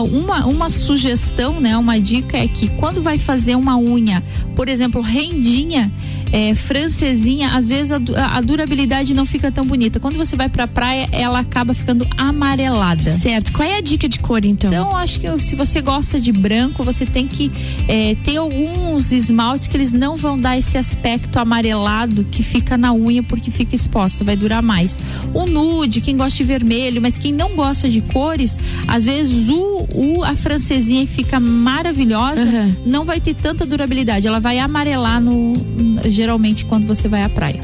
uma, 0.01 0.45
uma 0.45 0.69
sugestão, 0.69 1.59
né, 1.59 1.77
uma 1.77 1.99
dica 1.99 2.37
é 2.37 2.47
que 2.47 2.67
quando 2.67 3.01
vai 3.01 3.17
fazer 3.17 3.55
uma 3.55 3.77
unha, 3.77 4.21
por 4.55 4.67
exemplo, 4.67 5.01
rendinha, 5.01 5.91
é, 6.35 6.53
francesinha, 6.53 7.51
às 7.55 7.65
vezes 7.65 7.93
a, 7.93 7.97
a, 8.35 8.41
durabilidade 8.41 9.13
não 9.13 9.25
fica 9.25 9.49
tão 9.49 9.65
bonita. 9.65 10.01
Quando 10.01 10.17
você 10.17 10.35
vai 10.35 10.49
pra 10.49 10.67
praia, 10.67 11.07
ela 11.13 11.39
acaba 11.39 11.73
ficando 11.73 12.05
amarelada. 12.17 13.01
Certo. 13.01 13.53
Qual 13.53 13.65
é 13.65 13.77
a 13.77 13.81
dica 13.81 14.09
de 14.09 14.19
cor, 14.19 14.43
então? 14.43 14.69
Então, 14.69 14.97
acho 14.97 15.17
que 15.21 15.41
se 15.41 15.55
você 15.55 15.79
gosta 15.79 16.19
de 16.19 16.33
branco, 16.33 16.83
você 16.83 17.05
tem 17.05 17.25
que 17.25 17.49
é, 17.87 18.17
ter 18.25 18.35
alguns 18.35 19.13
esmaltes 19.13 19.69
que 19.69 19.77
eles 19.77 19.93
não 19.93 20.17
vão 20.17 20.37
dar 20.37 20.57
esse 20.57 20.77
aspecto 20.77 21.39
amarelado 21.39 22.25
que 22.25 22.43
fica 22.43 22.77
na 22.77 22.93
unha 22.93 23.23
porque 23.23 23.49
fica 23.49 23.73
exposta, 23.73 24.25
vai 24.25 24.35
durar 24.35 24.61
mais. 24.61 24.99
O 25.33 25.45
nude, 25.45 26.01
quem 26.01 26.17
gosta 26.17 26.35
de 26.35 26.43
vermelho, 26.43 27.01
mas 27.01 27.17
quem 27.17 27.31
não 27.31 27.55
gosta 27.55 27.87
de 27.87 28.01
cores, 28.01 28.59
às 28.89 29.05
vezes 29.05 29.47
o, 29.47 29.87
o 29.93 30.23
a 30.25 30.35
francesinha 30.35 31.05
que 31.07 31.13
fica 31.13 31.39
maravilhosa 31.39 32.41
uhum. 32.41 32.75
não 32.85 33.05
vai 33.05 33.21
ter 33.21 33.35
tanta 33.35 33.65
durabilidade, 33.65 34.27
ela 34.27 34.39
vai 34.39 34.59
amarelar 34.59 35.21
no, 35.21 35.53
no 35.53 36.01
geralmente 36.25 36.65
quando 36.65 36.87
você 36.87 37.07
vai 37.07 37.23
à 37.23 37.29
praia. 37.29 37.61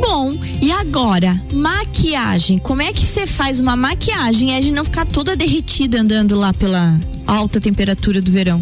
Bom, 0.00 0.36
e 0.60 0.70
agora, 0.70 1.40
maquiagem. 1.50 2.58
Como 2.58 2.82
é 2.82 2.92
que 2.92 3.06
você 3.06 3.26
faz 3.26 3.58
uma 3.58 3.74
maquiagem 3.74 4.54
é 4.54 4.60
de 4.60 4.70
não 4.70 4.84
ficar 4.84 5.06
toda 5.06 5.34
derretida 5.34 6.00
andando 6.00 6.36
lá 6.36 6.52
pela 6.52 7.00
alta 7.26 7.58
temperatura 7.58 8.20
do 8.20 8.30
verão? 8.30 8.60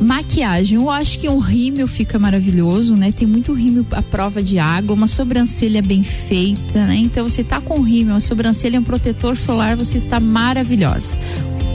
Maquiagem, 0.00 0.78
eu 0.78 0.90
acho 0.90 1.18
que 1.18 1.28
um 1.28 1.38
rímel 1.38 1.86
fica 1.86 2.18
maravilhoso, 2.18 2.96
né? 2.96 3.12
Tem 3.12 3.26
muito 3.26 3.52
rímel 3.52 3.84
à 3.92 4.02
prova 4.02 4.42
de 4.42 4.58
água, 4.58 4.94
uma 4.94 5.06
sobrancelha 5.06 5.80
bem 5.82 6.02
feita, 6.02 6.86
né? 6.86 6.96
Então 6.96 7.28
você 7.28 7.44
tá 7.44 7.60
com 7.60 7.80
rímel, 7.80 8.14
uma 8.14 8.20
sobrancelha, 8.20 8.80
um 8.80 8.84
protetor 8.84 9.36
solar, 9.36 9.76
você 9.76 9.96
está 9.96 10.18
maravilhosa 10.18 11.16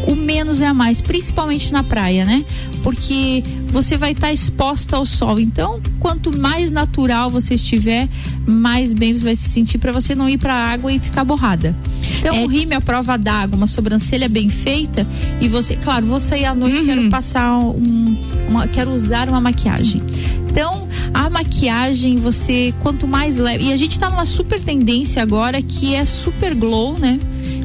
o 0.06 0.16
menos 0.16 0.62
é 0.62 0.68
a 0.68 0.74
mais, 0.74 1.02
principalmente 1.02 1.72
na 1.72 1.84
praia, 1.84 2.26
né? 2.26 2.44
Porque 2.84 3.44
você 3.70 3.98
vai 3.98 4.12
estar 4.12 4.28
tá 4.28 4.34
exposta 4.34 4.96
ao 4.96 5.06
sol. 5.06 5.40
Então, 5.40 5.82
quanto 6.00 6.38
mais 6.38 6.72
natural 6.72 7.30
você 7.30 7.56
estiver, 7.56 8.08
mais 8.46 8.94
bem 8.94 9.14
você 9.14 9.24
vai 9.24 9.36
se 9.36 9.50
sentir 9.50 9.78
para 9.78 9.92
você 9.92 10.16
não 10.16 10.30
ir 10.30 10.38
para 10.38 10.54
a 10.54 10.72
água 10.72 10.92
e 10.92 11.00
ficar 11.00 11.24
borrada. 11.24 11.76
Então, 12.20 12.36
é... 12.36 12.44
o 12.44 12.48
rime 12.48 12.76
à 12.76 12.82
prova 12.82 13.18
d'água, 13.18 13.58
uma 13.58 13.68
sobrancelha 13.68 14.30
bem 14.30 14.50
feita 14.50 15.06
e 15.42 15.48
você, 15.48 15.76
claro, 15.76 16.06
vou 16.06 16.20
sair 16.20 16.46
à 16.46 16.56
noite, 16.56 16.80
uhum. 16.80 16.86
quero 16.86 17.10
passar 17.10 17.58
um, 17.58 18.18
uma, 18.50 18.68
quero 18.68 18.94
usar 18.94 19.28
uma 19.28 19.42
maquiagem. 19.42 20.02
Então, 20.50 20.88
a 21.14 21.30
maquiagem, 21.30 22.18
você, 22.18 22.74
quanto 22.82 23.08
mais 23.08 23.38
leve. 23.38 23.66
E 23.66 23.74
a 23.74 23.78
gente 23.78 24.00
tá 24.00 24.10
numa 24.10 24.26
super 24.26 24.60
tendência 24.60 25.22
agora 25.22 25.62
que 25.62 25.94
é 25.94 26.06
super 26.06 26.56
glow, 26.56 26.98
né? 26.98 27.20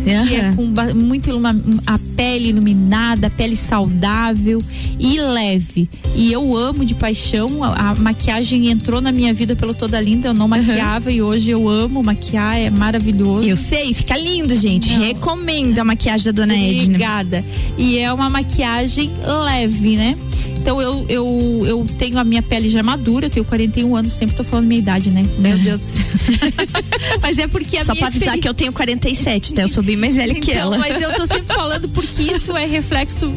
Uhum. 0.04 0.26
Que 0.26 0.34
é 0.34 0.52
com 0.52 0.94
muito 0.94 1.30
a 1.86 1.98
pele 2.16 2.48
iluminada, 2.48 3.28
a 3.28 3.30
pele 3.30 3.56
saudável 3.56 4.60
e 4.98 5.20
leve. 5.20 5.88
E 6.14 6.32
eu 6.32 6.56
amo 6.56 6.84
de 6.84 6.94
paixão. 6.94 7.62
A, 7.62 7.90
a 7.90 7.94
maquiagem 7.94 8.68
entrou 8.68 9.00
na 9.00 9.12
minha 9.12 9.32
vida 9.32 9.54
pelo 9.54 9.74
Toda 9.74 10.00
Linda. 10.00 10.28
Eu 10.28 10.34
não 10.34 10.48
maquiava 10.48 11.08
uhum. 11.08 11.16
e 11.16 11.22
hoje 11.22 11.50
eu 11.50 11.68
amo 11.68 12.02
maquiar, 12.02 12.58
é 12.58 12.70
maravilhoso. 12.70 13.46
Eu 13.46 13.56
sei, 13.56 13.94
fica 13.94 14.16
lindo, 14.16 14.54
gente. 14.56 14.90
Não. 14.90 15.00
Recomendo 15.00 15.78
a 15.78 15.84
maquiagem 15.84 16.26
da 16.26 16.32
dona 16.32 16.56
Edna. 16.56 16.82
Obrigada. 16.84 17.44
E 17.78 17.98
é 17.98 18.12
uma 18.12 18.28
maquiagem 18.28 19.10
leve, 19.44 19.96
né? 19.96 20.16
Então 20.62 20.80
eu, 20.80 21.04
eu, 21.08 21.64
eu 21.66 21.86
tenho 21.98 22.16
a 22.18 22.24
minha 22.24 22.40
pele 22.40 22.70
já 22.70 22.84
madura, 22.84 23.26
eu 23.26 23.30
tenho 23.30 23.44
41 23.44 23.96
anos, 23.96 24.12
sempre 24.12 24.36
tô 24.36 24.44
falando 24.44 24.66
minha 24.66 24.80
idade, 24.80 25.10
né? 25.10 25.28
Meu 25.36 25.58
Deus. 25.58 25.94
mas 27.20 27.36
é 27.36 27.48
porque 27.48 27.78
a 27.78 27.84
Só 27.84 27.92
minha 27.92 28.06
pra 28.06 28.16
avisar 28.16 28.38
que 28.38 28.48
eu 28.48 28.54
tenho 28.54 28.72
47, 28.72 29.54
tá? 29.54 29.62
Eu 29.62 29.68
sou 29.68 29.82
bem 29.82 29.96
mais 29.96 30.14
velha 30.14 30.30
então, 30.30 30.40
que 30.40 30.52
ela. 30.52 30.78
Mas 30.78 31.00
eu 31.00 31.12
tô 31.16 31.26
sempre 31.26 31.52
falando 31.52 31.88
porque 31.88 32.22
isso 32.22 32.56
é 32.56 32.64
reflexo 32.64 33.28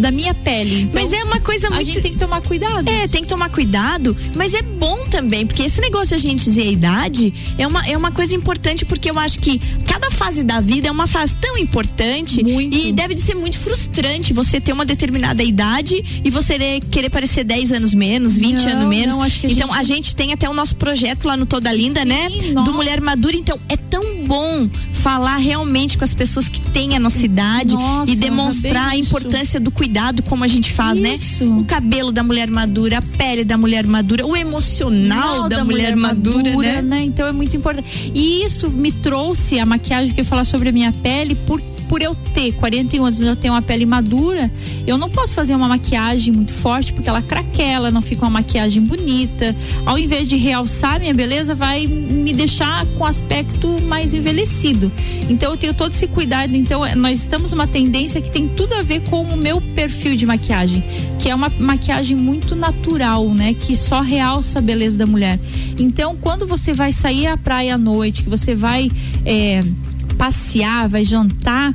da 0.00 0.12
minha 0.12 0.32
pele. 0.32 0.82
Então, 0.82 1.02
mas 1.02 1.12
é 1.12 1.24
uma 1.24 1.40
coisa 1.40 1.68
muito. 1.68 1.80
A 1.80 1.84
gente 1.84 2.00
tem 2.00 2.12
que 2.12 2.18
tomar 2.18 2.42
cuidado. 2.42 2.88
É, 2.88 3.08
tem 3.08 3.22
que 3.22 3.28
tomar 3.28 3.50
cuidado, 3.50 4.16
mas 4.36 4.54
é 4.54 4.62
bom 4.62 5.04
também, 5.10 5.44
porque 5.44 5.64
esse 5.64 5.80
negócio 5.80 6.08
de 6.08 6.14
a 6.14 6.30
gente 6.30 6.44
dizer 6.44 6.62
a 6.62 6.70
idade 6.70 7.34
é 7.58 7.66
uma, 7.66 7.84
é 7.88 7.96
uma 7.96 8.12
coisa 8.12 8.36
importante, 8.36 8.84
porque 8.84 9.10
eu 9.10 9.18
acho 9.18 9.40
que 9.40 9.60
cada 9.84 10.12
fase 10.12 10.44
da 10.44 10.60
vida 10.60 10.86
é 10.86 10.90
uma 10.92 11.08
fase 11.08 11.34
tão 11.40 11.58
importante 11.58 12.44
muito. 12.44 12.76
e 12.76 12.92
deve 12.92 13.14
de 13.14 13.20
ser 13.20 13.34
muito 13.34 13.58
frustrante 13.58 14.32
você 14.32 14.60
ter 14.60 14.72
uma 14.72 14.84
determinada 14.84 15.42
idade 15.42 16.20
e 16.24 16.30
você 16.30 16.56
querer 16.90 17.10
parecer 17.10 17.44
10 17.44 17.72
anos 17.72 17.94
menos, 17.94 18.36
20 18.36 18.62
não, 18.62 18.72
anos 18.72 18.88
menos. 18.88 19.16
Não, 19.16 19.22
a 19.22 19.28
então 19.28 19.68
gente... 19.68 19.78
a 19.78 19.82
gente 19.82 20.16
tem 20.16 20.32
até 20.32 20.48
o 20.48 20.54
nosso 20.54 20.76
projeto 20.76 21.26
lá 21.26 21.36
no 21.36 21.46
Toda 21.46 21.72
Linda, 21.72 22.02
Sim, 22.02 22.08
né? 22.08 22.28
Nossa. 22.52 22.70
Do 22.70 22.74
Mulher 22.74 23.00
Madura. 23.00 23.36
Então 23.36 23.58
é 23.68 23.76
tão 23.76 24.24
bom 24.24 24.68
falar 24.92 25.36
realmente 25.36 25.96
com 25.96 26.04
as 26.04 26.14
pessoas 26.14 26.48
que 26.48 26.60
têm 26.60 26.96
a 26.96 27.00
nossa 27.00 27.24
idade 27.24 27.74
nossa, 27.74 28.10
e 28.10 28.16
demonstrar 28.16 28.90
a 28.90 28.96
importância 28.96 29.58
do 29.58 29.70
cuidado 29.70 30.22
como 30.22 30.44
a 30.44 30.48
gente 30.48 30.72
faz, 30.72 30.98
né? 30.98 31.14
isso. 31.14 31.44
né? 31.44 31.60
O 31.60 31.64
cabelo 31.64 32.12
da 32.12 32.22
mulher 32.22 32.50
madura, 32.50 32.98
a 32.98 33.02
pele 33.02 33.44
da 33.44 33.56
mulher 33.56 33.86
madura, 33.86 34.26
o 34.26 34.36
emocional 34.36 35.48
da, 35.48 35.58
da, 35.58 35.64
mulher, 35.64 35.94
mulher 35.94 35.96
madura, 35.96 36.50
madura 36.50 36.72
né? 36.72 36.82
né? 36.82 37.02
Então 37.02 37.26
é 37.26 37.32
muito 37.32 37.56
importante. 37.56 38.12
E 38.14 38.44
isso 38.44 38.70
me 38.70 38.92
trouxe 38.92 39.58
a 39.58 39.66
maquiagem 39.66 40.14
que 40.14 40.20
eu 40.20 40.24
falar 40.24 40.44
sobre 40.44 40.68
a 40.68 40.72
minha 40.72 40.92
pele 40.92 41.34
porque 41.46 41.77
por 41.88 42.02
eu 42.02 42.14
ter 42.14 42.52
41 42.52 43.04
anos 43.04 43.20
e 43.20 43.24
já 43.24 43.34
tenho 43.34 43.54
uma 43.54 43.62
pele 43.62 43.86
madura, 43.86 44.50
eu 44.86 44.98
não 44.98 45.08
posso 45.08 45.34
fazer 45.34 45.54
uma 45.54 45.68
maquiagem 45.68 46.32
muito 46.32 46.52
forte 46.52 46.92
porque 46.92 47.08
ela 47.08 47.22
craquela, 47.22 47.90
não 47.90 48.02
fica 48.02 48.22
uma 48.22 48.30
maquiagem 48.30 48.82
bonita. 48.82 49.54
Ao 49.86 49.98
invés 49.98 50.28
de 50.28 50.36
realçar 50.36 51.00
minha 51.00 51.14
beleza, 51.14 51.54
vai 51.54 51.86
me 51.86 52.32
deixar 52.32 52.86
com 52.96 53.04
aspecto 53.04 53.80
mais 53.82 54.14
envelhecido. 54.14 54.92
Então 55.28 55.52
eu 55.52 55.56
tenho 55.56 55.74
todo 55.74 55.92
esse 55.92 56.06
cuidado. 56.06 56.54
Então 56.54 56.84
é, 56.84 56.94
nós 56.94 57.20
estamos 57.20 57.52
numa 57.52 57.66
tendência 57.66 58.20
que 58.20 58.30
tem 58.30 58.48
tudo 58.48 58.74
a 58.74 58.82
ver 58.82 59.00
com 59.08 59.22
o 59.22 59.36
meu 59.36 59.60
perfil 59.60 60.16
de 60.16 60.26
maquiagem, 60.26 60.84
que 61.18 61.28
é 61.28 61.34
uma 61.34 61.50
maquiagem 61.58 62.16
muito 62.16 62.54
natural, 62.54 63.28
né? 63.34 63.54
Que 63.54 63.76
só 63.76 64.00
realça 64.00 64.58
a 64.58 64.62
beleza 64.62 64.98
da 64.98 65.06
mulher. 65.06 65.38
Então 65.78 66.16
quando 66.20 66.46
você 66.46 66.72
vai 66.72 66.92
sair 66.92 67.26
à 67.26 67.36
praia 67.36 67.74
à 67.74 67.78
noite, 67.78 68.22
que 68.22 68.28
você 68.28 68.54
vai 68.54 68.90
é, 69.24 69.60
passear, 70.18 70.88
vai 70.88 71.04
jantar, 71.04 71.72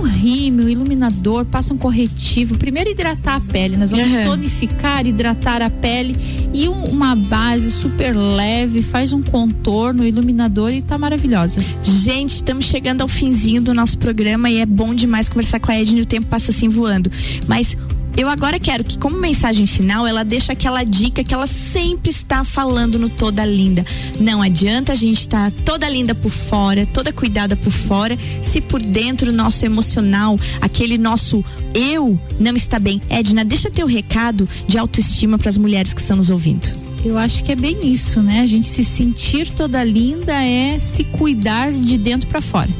um 0.00 0.02
rímel, 0.02 0.68
iluminador, 0.68 1.44
passa 1.44 1.74
um 1.74 1.76
corretivo. 1.76 2.56
Primeiro 2.56 2.88
hidratar 2.90 3.34
a 3.36 3.40
pele, 3.40 3.76
nós 3.76 3.90
vamos 3.90 4.10
Uhum. 4.10 4.24
tonificar, 4.24 5.04
hidratar 5.04 5.60
a 5.60 5.68
pele 5.68 6.16
e 6.54 6.68
um- 6.68 6.84
uma 6.84 7.14
base 7.16 7.70
super 7.70 8.16
leve, 8.16 8.80
faz 8.80 9.12
um 9.12 9.20
contorno, 9.22 10.04
iluminador 10.06 10.72
e 10.72 10.80
tá 10.80 10.96
maravilhosa. 10.96 11.60
Gente, 11.82 12.36
estamos 12.36 12.64
chegando 12.64 13.02
ao 13.02 13.08
finzinho 13.08 13.60
do 13.60 13.74
nosso 13.74 13.98
programa 13.98 14.48
e 14.48 14.58
é 14.58 14.66
bom 14.66 14.94
demais 14.94 15.28
conversar 15.28 15.58
com 15.60 15.70
a 15.72 15.74
Edna 15.74 15.98
e 15.98 16.02
o 16.02 16.06
tempo 16.06 16.28
passa 16.28 16.52
assim 16.52 16.68
voando. 16.68 17.10
Mas 17.48 17.76
eu 18.16 18.28
agora 18.28 18.58
quero 18.58 18.84
que, 18.84 18.98
como 18.98 19.16
mensagem 19.16 19.66
final, 19.66 20.06
ela 20.06 20.24
deixe 20.24 20.52
aquela 20.52 20.84
dica 20.84 21.24
que 21.24 21.32
ela 21.32 21.46
sempre 21.46 22.10
está 22.10 22.44
falando 22.44 22.98
no 22.98 23.08
Toda 23.08 23.44
Linda. 23.44 23.84
Não 24.20 24.42
adianta 24.42 24.92
a 24.92 24.94
gente 24.94 25.20
estar 25.20 25.50
toda 25.50 25.88
linda 25.88 26.14
por 26.14 26.30
fora, 26.30 26.86
toda 26.86 27.12
cuidada 27.12 27.56
por 27.56 27.72
fora, 27.72 28.18
se 28.42 28.60
por 28.60 28.82
dentro 28.82 29.30
o 29.30 29.34
nosso 29.34 29.64
emocional, 29.64 30.38
aquele 30.60 30.98
nosso 30.98 31.44
eu 31.74 32.18
não 32.38 32.54
está 32.54 32.78
bem. 32.78 33.00
Edna, 33.08 33.44
deixa 33.44 33.70
teu 33.70 33.86
recado 33.86 34.48
de 34.66 34.76
autoestima 34.76 35.38
para 35.38 35.48
as 35.48 35.58
mulheres 35.58 35.94
que 35.94 36.00
estão 36.00 36.16
nos 36.16 36.30
ouvindo. 36.30 36.68
Eu 37.04 37.18
acho 37.18 37.42
que 37.42 37.50
é 37.50 37.56
bem 37.56 37.78
isso, 37.82 38.22
né? 38.22 38.40
A 38.40 38.46
gente 38.46 38.68
se 38.68 38.84
sentir 38.84 39.50
toda 39.50 39.82
linda 39.82 40.32
é 40.32 40.78
se 40.78 41.02
cuidar 41.02 41.72
de 41.72 41.98
dentro 41.98 42.28
para 42.28 42.40
fora. 42.40 42.70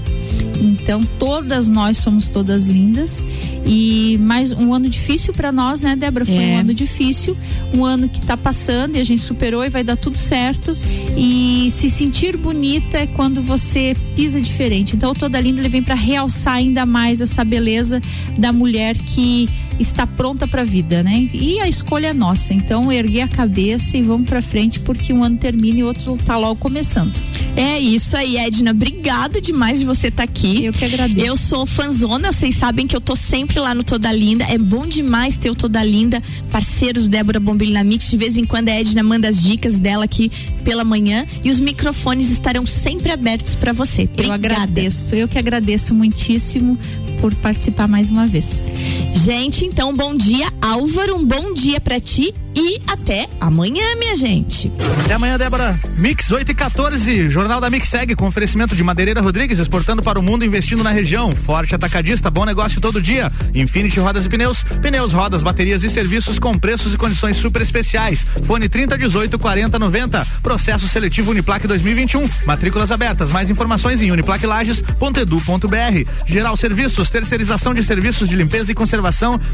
Então, 0.83 1.01
todas 1.19 1.69
nós 1.69 1.99
somos 1.99 2.29
todas 2.29 2.67
lindas 2.67 3.25
e 3.65 4.19
mais 4.21 4.51
um 4.51 4.75
ano 4.75 4.89
difícil 4.89 5.33
para 5.33 5.53
nós, 5.53 5.81
né, 5.81 5.95
Débora? 5.95 6.27
Foi 6.27 6.35
um 6.35 6.41
É. 6.41 6.57
ano 6.57 6.75
difícil, 6.75 7.37
um 7.73 7.85
ano 7.85 8.09
que 8.09 8.21
tá 8.21 8.37
passando 8.37 8.97
e 8.97 9.01
a 9.01 9.05
gente 9.05 9.23
superou 9.23 9.65
e 9.65 9.69
vai 9.71 9.85
dar 9.85 9.97
tudo 9.97 10.19
certo. 10.19 10.77
E 11.17 11.73
se 11.77 11.89
sentir 11.89 12.37
bonita 12.37 12.99
é 12.99 13.07
quando 13.07 13.41
você 13.41 13.97
pisa 14.17 14.41
diferente. 14.41 14.97
Então, 14.97 15.13
o 15.13 15.15
toda 15.15 15.41
linda 15.41 15.61
ele 15.61 15.69
vem 15.69 15.83
para 15.85 15.95
realçar 15.95 16.55
ainda 16.55 16.85
mais 16.85 17.21
essa 17.21 17.45
beleza 17.45 18.01
da 18.37 18.53
mulher 18.53 18.97
que 18.97 19.49
está 19.79 20.07
pronta 20.07 20.47
para 20.47 20.63
a 20.63 20.65
vida, 20.65 21.03
né? 21.03 21.29
E 21.33 21.61
a 21.61 21.69
escolha 21.69 22.09
é 22.09 22.13
nossa. 22.13 22.55
Então, 22.55 22.93
erguer 22.93 23.23
a 23.23 23.29
cabeça 23.29 23.97
e 23.97 24.03
vamos 24.03 24.29
para 24.29 24.43
frente 24.43 24.81
porque 24.81 25.13
um 25.13 25.23
ano 25.23 25.37
termina 25.37 25.81
e 25.81 25.83
outro 25.83 26.17
tá 26.25 26.37
logo 26.37 26.57
começando. 26.57 27.13
É 27.57 27.79
isso 27.79 28.17
aí, 28.17 28.37
Edna. 28.37 28.71
Obrigado 28.71 29.41
demais 29.41 29.79
de 29.79 29.85
você 29.85 30.09
estar 30.09 30.23
aqui. 30.23 30.65
Eu 30.65 30.73
que 30.73 30.85
agradeço. 30.85 31.27
Eu 31.27 31.37
sou 31.37 31.67
fanzona, 31.67 32.33
vocês 32.33 32.55
sabem 32.57 32.87
que 32.87 32.97
eu 32.97 33.01
tô 33.01 33.15
sempre 33.15 33.59
lá 33.59 33.75
no 33.75 33.83
Toda 33.83 34.11
Linda. 34.13 34.45
É 34.45 34.59
bom 34.59 34.87
demais 34.87 35.37
ter 35.37 35.51
o 35.51 35.55
Toda 35.55 35.83
Linda, 35.83 36.23
parceiros 36.51 37.09
Débora 37.09 37.41
Bombilho 37.41 37.73
na 37.73 37.85
Mix. 37.85 38.11
De 38.11 38.17
vez 38.17 38.37
em 38.37 38.45
quando 38.45 38.69
a 38.69 38.73
Edna 38.73 39.03
manda 39.03 39.29
as 39.29 39.43
dicas 39.43 39.79
dela 39.79 40.05
aqui 40.05 40.31
pela 40.65 40.85
manhã 40.85 41.27
e 41.45 41.51
os 41.51 41.59
microfones 41.59 42.31
estarão 42.31 42.67
sempre 42.67 43.11
abertos 43.11 43.55
para 43.55 43.73
você. 43.73 44.03
Eu 44.03 44.09
Obrigada. 44.13 44.35
agradeço, 44.35 45.15
eu 45.15 45.29
que 45.29 45.39
agradeço 45.39 45.95
muitíssimo 45.95 46.79
por 47.21 47.35
participar 47.37 47.87
mais 47.87 48.11
uma 48.11 48.27
vez. 48.27 48.71
Gente, 49.15 49.67
então 49.67 49.95
bom 49.95 50.17
dia, 50.17 50.49
Álvaro. 50.61 51.17
Um 51.17 51.25
bom 51.25 51.53
dia 51.53 51.81
pra 51.81 52.01
ti 52.01 52.35
e 52.55 52.79
até 52.87 53.29
amanhã, 53.41 53.95
minha 53.97 54.17
gente. 54.17 54.73
Até 55.05 55.15
amanhã, 55.15 55.39
Débora. 55.39 55.79
Mix 55.97 56.31
8 56.31 56.51
e 56.51 56.55
14. 56.55 57.31
Jornal 57.31 57.61
da 57.61 57.71
Mix 57.71 57.89
segue 57.89 58.17
com 58.17 58.27
oferecimento 58.27 58.75
de 58.75 58.83
Madeireira 58.83 59.21
Rodrigues, 59.21 59.59
exportando 59.59 60.03
para 60.03 60.19
o 60.19 60.23
mundo, 60.23 60.45
investindo 60.45 60.83
na 60.83 60.91
região. 60.91 61.35
Forte 61.35 61.75
atacadista, 61.75 62.31
bom 62.31 62.45
negócio 62.45 62.81
todo 62.81 63.01
dia. 63.01 63.31
Infinity 63.55 64.01
Rodas 64.01 64.27
e 64.27 64.29
Pneus. 64.29 64.65
Pneus, 64.65 65.13
rodas, 65.13 65.43
baterias 65.43 65.85
e 65.85 65.91
serviços 65.91 66.39
com 66.39 66.59
preços 66.59 66.95
e 66.95 66.97
condições 66.97 67.37
super 67.37 67.63
especiais. 67.63 68.27
Fone 68.45 68.69
30 68.69 68.99
18 68.99 69.39
40 69.39 69.79
90. 69.79 70.27
Processo 70.43 70.89
seletivo 70.89 71.31
Uniplaque 71.31 71.69
2021. 71.69 72.29
Matrículas 72.45 72.91
abertas. 72.91 73.31
Mais 73.31 73.51
informações 73.51 74.03
em 74.03 74.11
uniplaquelages.edu.br. 74.11 76.11
Geral 76.27 76.57
Serviços, 76.57 77.09
terceirização 77.09 77.73
de 77.73 77.85
serviços 77.85 78.29
de 78.29 78.37
limpeza 78.37 78.73
e 78.73 78.75
conservação 78.75 79.02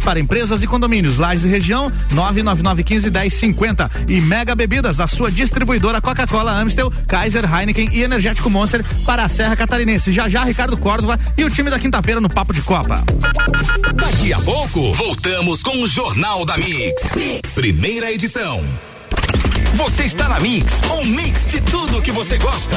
para 0.05 0.19
empresas 0.19 0.63
e 0.63 0.67
condomínios. 0.67 1.19
Lages 1.19 1.45
e 1.45 1.49
região 1.49 1.91
99915 2.11 3.11
1050. 3.11 3.91
E 4.09 4.21
Mega 4.21 4.55
Bebidas, 4.55 5.01
a 5.01 5.07
sua 5.07 5.31
distribuidora 5.31 6.01
Coca-Cola, 6.01 6.53
Amstel, 6.53 6.93
Kaiser, 7.07 7.45
Heineken 7.45 7.91
e 7.93 8.03
Energético 8.03 8.51
Monster 8.51 8.85
para 9.05 9.25
a 9.25 9.29
Serra 9.29 9.57
Catarinense. 9.57 10.13
Já 10.13 10.29
já 10.29 10.45
Ricardo 10.45 10.77
Córdova 10.77 11.19
e 11.37 11.45
o 11.45 11.51
time 11.51 11.71
da 11.71 11.79
quinta-feira 11.79 12.21
no 12.21 12.29
Papo 12.29 12.53
de 12.53 12.63
Copa. 12.63 13.05
Daqui 13.95 14.33
a 14.33 14.41
pouco, 14.41 14.93
voltamos 14.95 15.63
com 15.63 15.83
o 15.83 15.89
Jornal 15.89 16.45
da 16.45 16.57
mix. 16.59 17.15
Primeira 17.55 18.13
edição. 18.13 18.63
Você 19.75 20.05
está 20.05 20.29
na 20.29 20.41
Mix, 20.41 20.73
um 20.91 21.05
mix 21.05 21.47
de 21.47 21.61
tudo 21.61 22.03
que 22.03 22.11
você 22.11 22.37
gosta. 22.39 22.77